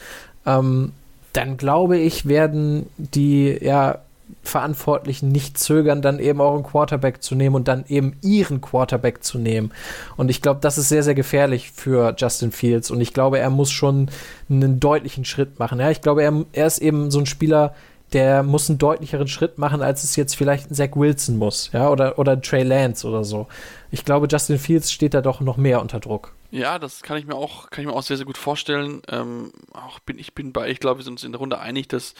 [0.45, 0.91] ähm,
[1.33, 3.99] dann glaube ich, werden die ja,
[4.43, 9.23] Verantwortlichen nicht zögern, dann eben auch einen Quarterback zu nehmen und dann eben ihren Quarterback
[9.23, 9.71] zu nehmen.
[10.17, 12.91] Und ich glaube, das ist sehr, sehr gefährlich für Justin Fields.
[12.91, 14.09] Und ich glaube, er muss schon
[14.49, 15.79] einen deutlichen Schritt machen.
[15.79, 17.73] Ja, ich glaube, er, er ist eben so ein Spieler,
[18.13, 21.89] der muss einen deutlicheren Schritt machen, als es jetzt vielleicht ein Zach Wilson muss, ja,
[21.89, 23.47] oder, oder Trey Lance oder so.
[23.91, 26.33] Ich glaube, Justin Fields steht da doch noch mehr unter Druck.
[26.51, 29.01] Ja, das kann ich mir auch, kann ich mir auch sehr, sehr gut vorstellen.
[29.07, 31.87] Ähm, auch bin, ich bin bei, ich glaube, wir sind uns in der Runde einig,
[31.89, 32.15] dass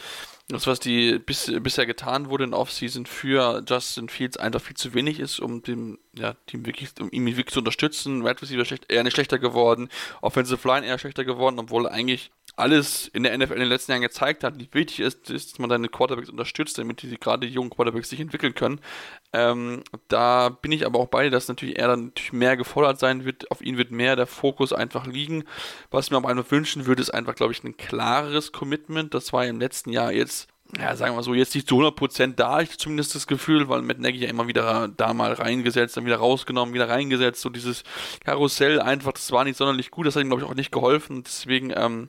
[0.50, 4.94] das, was die bis, bisher getan wurde in Offseason für Justin Fields, einfach viel zu
[4.94, 8.26] wenig ist, um dem, ja, Team wirklich, um ihn wirklich zu unterstützen.
[8.26, 9.88] Red Receiver schlecht, eher nicht schlechter geworden,
[10.20, 14.02] Offensive Line eher schlechter geworden, obwohl eigentlich alles in der NFL in den letzten Jahren
[14.02, 17.70] gezeigt hat, wie wichtig ist, ist dass man seine Quarterbacks unterstützt, damit die gerade jungen
[17.70, 18.80] Quarterbacks sich entwickeln können.
[19.32, 23.24] Ähm, da bin ich aber auch bei, dass natürlich er dann natürlich mehr gefordert sein
[23.24, 25.44] wird, auf ihn wird mehr der Fokus einfach liegen.
[25.90, 29.14] Was ich mir aber einfach wünschen würde, ist einfach, glaube ich, ein klareres Commitment.
[29.14, 30.39] Das war im letzten Jahr jetzt
[30.78, 33.98] ja, sagen wir so, jetzt nicht zu 100% da, ich zumindest das Gefühl, weil Matt
[33.98, 37.82] Nagy ja immer wieder da mal reingesetzt, dann wieder rausgenommen, wieder reingesetzt, so dieses
[38.24, 41.24] Karussell einfach, das war nicht sonderlich gut, das hat ihm, glaube ich, auch nicht geholfen,
[41.24, 42.08] deswegen, ähm,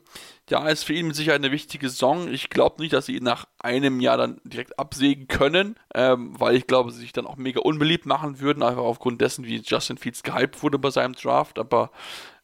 [0.50, 2.28] ja, ist für ihn mit Sicherheit eine wichtige Saison.
[2.28, 6.56] Ich glaube nicht, dass sie ihn nach einem Jahr dann direkt absägen können, ähm, weil
[6.56, 9.98] ich glaube, sie sich dann auch mega unbeliebt machen würden, einfach aufgrund dessen, wie Justin
[9.98, 11.92] Fields gehypt wurde bei seinem Draft, aber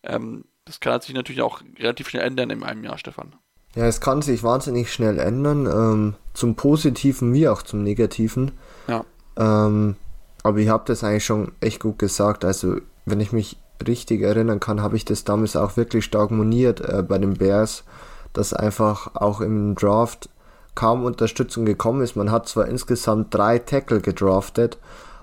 [0.03, 3.35] ähm, das kann sich natürlich auch relativ schnell ändern in einem Jahr, Stefan.
[3.75, 8.51] Ja, es kann sich wahnsinnig schnell ändern, ähm, zum Positiven wie auch zum Negativen.
[8.87, 9.05] Ja.
[9.37, 9.95] Ähm,
[10.43, 12.45] aber ich habe das eigentlich schon echt gut gesagt.
[12.45, 16.81] Also, wenn ich mich richtig erinnern kann, habe ich das damals auch wirklich stark moniert
[16.81, 17.83] äh, bei den Bears,
[18.33, 20.29] dass einfach auch im Draft
[20.73, 22.15] kaum Unterstützung gekommen ist.
[22.15, 24.77] Man hat zwar insgesamt drei Tackle gedraftet,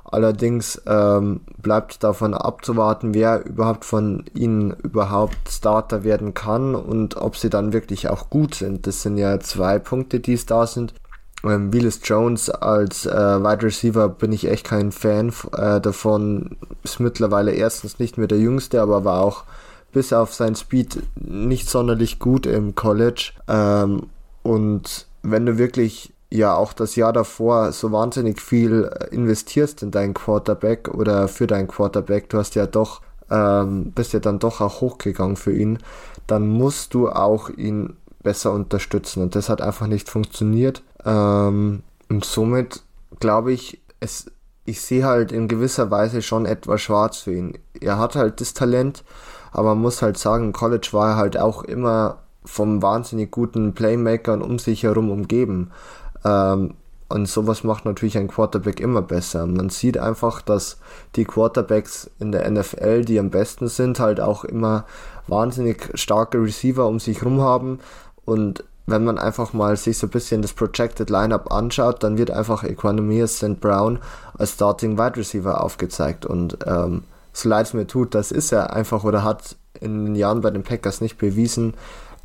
[0.05, 7.37] Allerdings ähm, bleibt davon abzuwarten, wer überhaupt von ihnen überhaupt Starter werden kann und ob
[7.37, 8.87] sie dann wirklich auch gut sind.
[8.87, 10.95] Das sind ja zwei Punkte, die es da sind.
[11.43, 16.57] Ähm, Willis Jones als äh, Wide Receiver bin ich echt kein Fan äh, davon.
[16.83, 19.45] Ist mittlerweile erstens nicht mehr der Jüngste, aber war auch
[19.93, 23.33] bis auf sein Speed nicht sonderlich gut im College.
[23.49, 24.09] Ähm,
[24.43, 29.91] und wenn du wirklich ja auch das Jahr davor so wahnsinnig viel äh, investierst in
[29.91, 34.61] deinen Quarterback oder für deinen Quarterback, du hast ja doch, ähm, bist ja dann doch
[34.61, 35.79] auch hochgegangen für ihn,
[36.27, 40.83] dann musst du auch ihn besser unterstützen und das hat einfach nicht funktioniert.
[41.05, 42.83] Ähm, und somit
[43.21, 44.27] glaube ich, es,
[44.65, 47.59] ich sehe halt in gewisser Weise schon etwas schwarz für ihn.
[47.81, 49.05] Er hat halt das Talent,
[49.53, 53.73] aber man muss halt sagen, im College war er halt auch immer vom wahnsinnig guten
[53.73, 55.71] Playmakern um sich herum umgeben.
[56.25, 56.75] Ähm,
[57.09, 59.47] und sowas macht natürlich ein Quarterback immer besser.
[59.47, 60.79] Man sieht einfach, dass
[61.17, 64.85] die Quarterbacks in der NFL, die am besten sind, halt auch immer
[65.27, 67.79] wahnsinnig starke Receiver um sich herum haben.
[68.25, 72.31] Und wenn man einfach mal sich so ein bisschen das Projected Lineup anschaut, dann wird
[72.31, 73.61] einfach Equanimous St.
[73.61, 73.99] Brown
[74.37, 76.27] als Starting Wide Receiver aufgezeigt.
[76.27, 80.15] Und ähm, so leid es mir tut, das ist er einfach oder hat in den
[80.15, 81.75] Jahren bei den Packers nicht bewiesen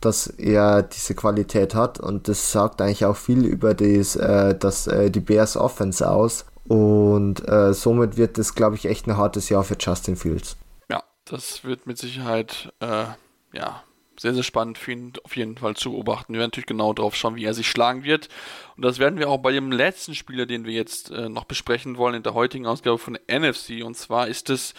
[0.02, 4.88] dass er diese Qualität hat und das sagt eigentlich auch viel über das, äh, das,
[4.88, 9.50] äh, die Bears Offense aus und äh, somit wird das, glaube ich, echt ein hartes
[9.50, 10.58] Jahr für Justin Fields.
[10.90, 13.06] Ja, das wird mit Sicherheit äh,
[13.54, 13.84] ja,
[14.20, 16.34] sehr, sehr spannend für ihn auf jeden Fall zu beobachten.
[16.34, 18.28] Wir werden natürlich genau darauf schauen, wie er sich schlagen wird.
[18.76, 21.98] Und das werden wir auch bei dem letzten Spieler, den wir jetzt äh, noch besprechen
[21.98, 23.84] wollen in der heutigen Ausgabe von NFC.
[23.84, 24.74] Und zwar ist es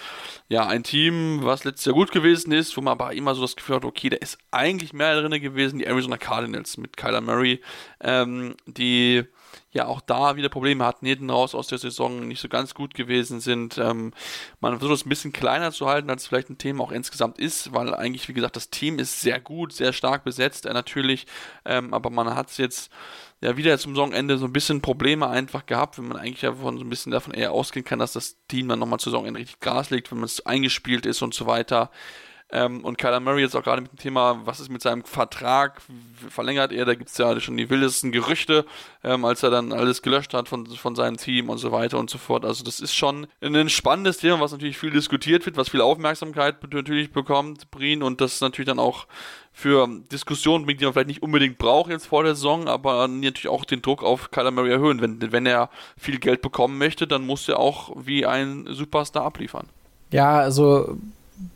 [0.49, 3.57] ja ein Team, was letztes Jahr gut gewesen ist, wo man aber immer so das
[3.57, 7.61] Gefühl hat, okay, da ist eigentlich mehr drin gewesen, die Arizona Cardinals mit Kyler Murray,
[8.01, 9.25] ähm, die
[9.73, 12.95] ja auch da wieder Probleme hatten, hinten raus aus der Saison nicht so ganz gut
[12.95, 13.79] gewesen sind.
[13.79, 14.13] Ähm,
[14.61, 17.73] man versucht es ein bisschen kleiner zu halten, als vielleicht ein Thema auch insgesamt ist,
[17.73, 21.27] weil eigentlich, wie gesagt, das Team ist sehr gut, sehr stark besetzt, äh, natürlich,
[21.65, 22.91] ähm, aber man hat es jetzt
[23.41, 26.77] ja wieder zum Saisonende so ein bisschen Probleme einfach gehabt, wenn man eigentlich ja von
[26.77, 29.61] so ein bisschen davon eher ausgehen kann, dass das Team dann nochmal zur Saisonende richtig
[29.61, 31.91] Gas legt, wenn man es eingespielt ist und so weiter.
[32.53, 35.81] Ähm, und Kyler Murray jetzt auch gerade mit dem Thema, was ist mit seinem Vertrag,
[36.29, 38.65] verlängert er, da gibt es ja schon die wildesten Gerüchte,
[39.05, 42.11] ähm, als er dann alles gelöscht hat von, von seinem Team und so weiter und
[42.11, 42.45] so fort.
[42.45, 46.57] Also das ist schon ein spannendes Thema, was natürlich viel diskutiert wird, was viel Aufmerksamkeit
[46.73, 49.07] natürlich bekommt, Brien, und das natürlich dann auch
[49.53, 53.49] für Diskussionen bringt, die man vielleicht nicht unbedingt braucht jetzt vor der Saison, aber natürlich
[53.49, 55.01] auch den Druck auf Kyler Murray erhöhen.
[55.01, 59.69] Wenn, wenn er viel Geld bekommen möchte, dann muss er auch wie ein Superstar abliefern.
[60.13, 60.97] Ja, also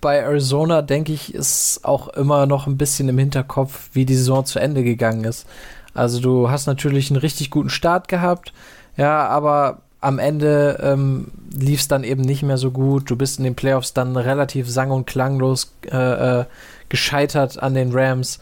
[0.00, 4.44] bei Arizona, denke ich, ist auch immer noch ein bisschen im Hinterkopf, wie die Saison
[4.44, 5.46] zu Ende gegangen ist.
[5.94, 8.52] Also du hast natürlich einen richtig guten Start gehabt,
[8.96, 13.10] ja, aber am Ende ähm, lief es dann eben nicht mehr so gut.
[13.10, 16.44] Du bist in den Playoffs dann relativ sang- und klanglos äh, äh,
[16.88, 18.38] gescheitert an den Rams.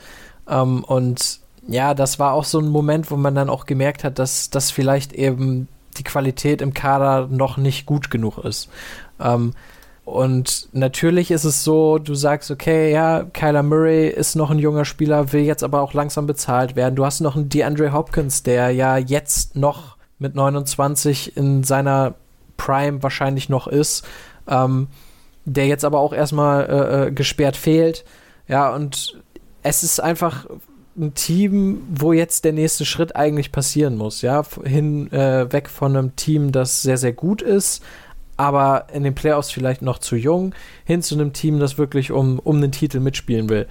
[0.49, 1.39] Ähm, und
[1.69, 4.73] ja, das war auch so ein Moment, wo man dann auch gemerkt hat, dass das
[4.73, 5.69] vielleicht eben
[5.99, 8.69] die Qualität im Kader noch nicht gut genug ist.
[9.21, 9.53] Ähm,
[10.05, 14.85] und natürlich ist es so, du sagst, okay, ja, Kyler Murray ist noch ein junger
[14.85, 16.97] Spieler, will jetzt aber auch langsam bezahlt werden.
[16.97, 22.15] Du hast noch einen DeAndre Hopkins, der ja jetzt noch mit 29 in seiner
[22.57, 24.05] Prime wahrscheinlich noch ist,
[24.49, 24.89] ähm,
[25.45, 28.05] der jetzt aber auch erstmal äh, äh, gesperrt fehlt.
[28.49, 29.21] Ja, und
[29.63, 30.47] es ist einfach
[30.97, 36.17] ein Team, wo jetzt der nächste Schritt eigentlich passieren muss, ja, hin äh, von einem
[36.17, 37.83] Team, das sehr, sehr gut ist,
[38.43, 40.53] aber in den Playoffs vielleicht noch zu jung,
[40.85, 43.67] hin zu einem Team, das wirklich um, um den Titel mitspielen will.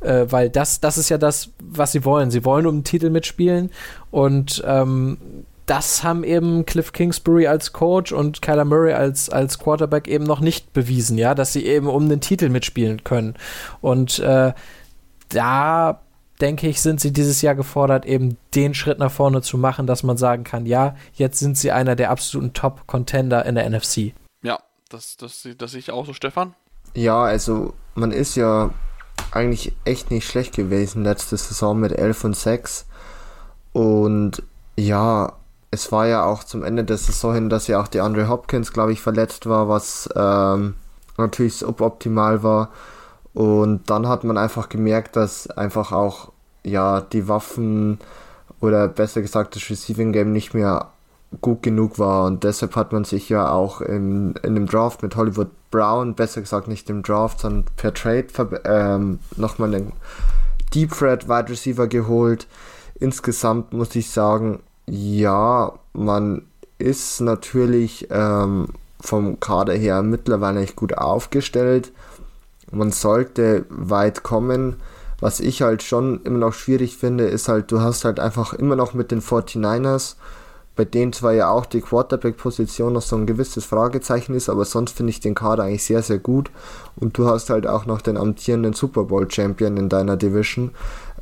[0.00, 2.32] Äh, weil das, das ist ja das, was sie wollen.
[2.32, 3.70] Sie wollen um den Titel mitspielen
[4.10, 5.18] und ähm,
[5.66, 10.40] das haben eben Cliff Kingsbury als Coach und Kyler Murray als, als Quarterback eben noch
[10.40, 13.34] nicht bewiesen, ja, dass sie eben um den Titel mitspielen können.
[13.80, 14.52] Und äh,
[15.28, 16.00] da
[16.40, 20.02] denke ich, sind sie dieses Jahr gefordert, eben den Schritt nach vorne zu machen, dass
[20.02, 24.12] man sagen kann, ja, jetzt sind sie einer der absoluten Top-Contender in der NFC.
[24.42, 24.58] Ja,
[24.88, 26.54] das, das, das sehe ich auch so, Stefan.
[26.94, 28.70] Ja, also man ist ja
[29.30, 32.86] eigentlich echt nicht schlecht gewesen letzte Saison mit 11 und 6.
[33.72, 34.42] Und
[34.76, 35.32] ja,
[35.70, 38.72] es war ja auch zum Ende der Saison hin, dass ja auch die Andre Hopkins,
[38.72, 40.76] glaube ich, verletzt war, was ähm,
[41.18, 42.70] natürlich suboptimal war.
[43.36, 46.32] Und dann hat man einfach gemerkt, dass einfach auch
[46.64, 47.98] ja die Waffen
[48.62, 50.88] oder besser gesagt das Receiving Game nicht mehr
[51.42, 55.16] gut genug war und deshalb hat man sich ja auch in, in dem Draft mit
[55.16, 58.28] Hollywood Brown, besser gesagt nicht im Draft, sondern per Trade
[58.64, 59.92] ähm, nochmal einen
[60.72, 62.46] Deep Threat Wide Receiver geholt.
[62.98, 66.46] Insgesamt muss ich sagen, ja, man
[66.78, 68.68] ist natürlich ähm,
[68.98, 71.92] vom Kader her mittlerweile nicht gut aufgestellt.
[72.70, 74.76] Man sollte weit kommen.
[75.20, 78.76] Was ich halt schon immer noch schwierig finde, ist halt, du hast halt einfach immer
[78.76, 80.16] noch mit den 49ers,
[80.74, 84.94] bei denen zwar ja auch die Quarterback-Position noch so ein gewisses Fragezeichen ist, aber sonst
[84.94, 86.50] finde ich den Kader eigentlich sehr, sehr gut.
[86.96, 90.72] Und du hast halt auch noch den amtierenden Super Bowl-Champion in deiner Division.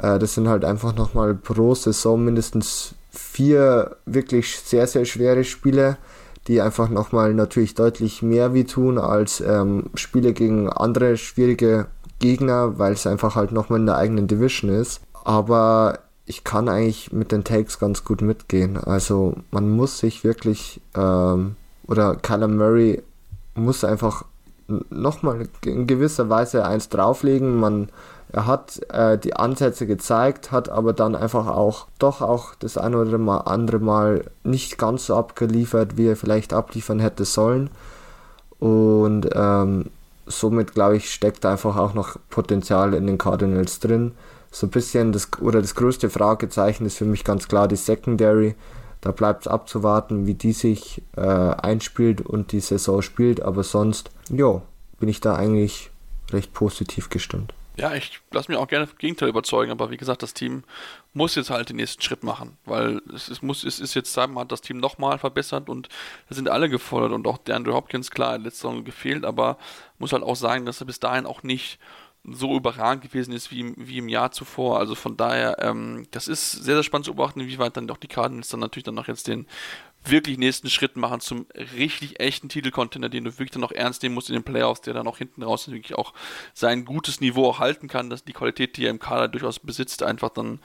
[0.00, 5.98] Äh, das sind halt einfach nochmal pro Saison mindestens vier wirklich sehr, sehr schwere Spiele,
[6.46, 11.86] die einfach nochmal natürlich deutlich mehr wie tun als ähm, Spiele gegen andere schwierige
[12.18, 15.00] Gegner, weil es einfach halt nochmal in der eigenen Division ist.
[15.24, 18.76] Aber ich kann eigentlich mit den Takes ganz gut mitgehen.
[18.76, 23.02] Also man muss sich wirklich, ähm, oder Kyler Murray
[23.54, 24.24] muss einfach
[24.90, 27.56] nochmal in gewisser Weise eins drauflegen.
[27.56, 27.88] Man
[28.34, 32.98] er hat äh, die Ansätze gezeigt, hat aber dann einfach auch doch auch das eine
[32.98, 37.70] oder andere Mal nicht ganz so abgeliefert, wie er vielleicht abliefern hätte sollen.
[38.58, 39.90] Und ähm,
[40.26, 44.12] somit glaube ich, steckt einfach auch noch Potenzial in den Cardinals drin.
[44.50, 48.56] So ein bisschen das oder das größte Fragezeichen ist für mich ganz klar die Secondary.
[49.00, 53.42] Da bleibt es abzuwarten, wie die sich äh, einspielt und die Saison spielt.
[53.42, 54.60] Aber sonst, ja,
[54.98, 55.92] bin ich da eigentlich
[56.32, 57.54] recht positiv gestimmt.
[57.76, 60.62] Ja, ich lasse mich auch gerne vom Gegenteil überzeugen, aber wie gesagt, das Team
[61.12, 64.30] muss jetzt halt den nächsten Schritt machen, weil es, es muss, es ist jetzt Zeit,
[64.30, 65.88] man hat das Team nochmal verbessert und
[66.28, 69.58] da sind alle gefordert und auch der Andrew Hopkins, klar, letzte Saison gefehlt, aber
[69.98, 71.80] muss halt auch sagen, dass er bis dahin auch nicht
[72.26, 74.78] so überragend gewesen ist wie, wie im Jahr zuvor.
[74.78, 78.08] Also von daher, ähm, das ist sehr, sehr spannend zu beobachten, inwieweit dann doch die
[78.08, 79.46] Cardinals dann natürlich dann noch jetzt den
[80.04, 81.46] wirklich nächsten Schritt machen zum
[81.76, 84.94] richtig echten Titelcontender, den du wirklich dann noch ernst nehmen musst in den Playoffs, der
[84.94, 86.12] dann auch hinten raus wirklich auch
[86.52, 90.02] sein gutes Niveau auch halten kann, dass die Qualität, die er im Kader durchaus besitzt,
[90.02, 90.60] einfach dann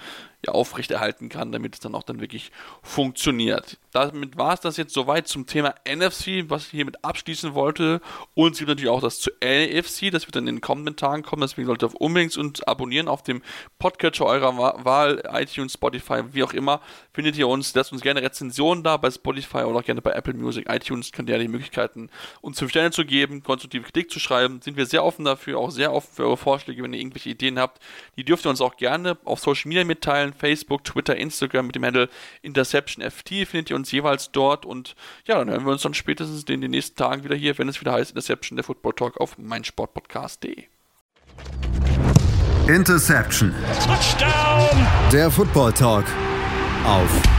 [0.46, 3.78] ja aufrechterhalten kann, damit es dann auch dann wirklich funktioniert.
[3.92, 8.02] Damit war es das jetzt soweit zum Thema NFC, was ich hiermit abschließen wollte.
[8.36, 11.24] Und es gibt natürlich auch das zu NFC, das wird dann in den kommenden Tagen
[11.24, 11.42] kommen.
[11.42, 13.42] Deswegen solltet ihr auf unbedingt uns abonnieren auf dem
[13.80, 16.82] Podcatcher eurer Wahl, iTunes, Spotify, wie auch immer.
[17.12, 20.34] Findet ihr uns, lasst uns gerne Rezensionen da bei Spotify oder auch gerne bei Apple
[20.34, 21.12] Music, iTunes.
[21.12, 22.10] Könnt ihr ja die Möglichkeiten,
[22.42, 24.62] uns fünf Sterne zu geben, konstruktive Kritik zu schreiben.
[24.62, 27.60] Sind wir sehr offen dafür, auch sehr offen für eure Vorschläge, wenn ihr irgendwelche Ideen
[27.60, 27.82] habt.
[28.18, 31.86] Die dürft ihr uns auch gerne auf Social Media mitteilen Facebook, Twitter, Instagram mit dem
[31.86, 32.10] Handle
[32.42, 36.62] InterceptionFT findet ihr uns jeweils dort und ja, dann hören wir uns dann spätestens in
[36.62, 40.66] den nächsten Tagen wieder hier, wenn es wieder heißt Interception, der Football Talk auf meinsportpodcast.de.
[42.68, 43.54] Interception.
[43.86, 44.88] Touchdown.
[45.12, 46.06] Der Football Talk
[46.86, 47.39] auf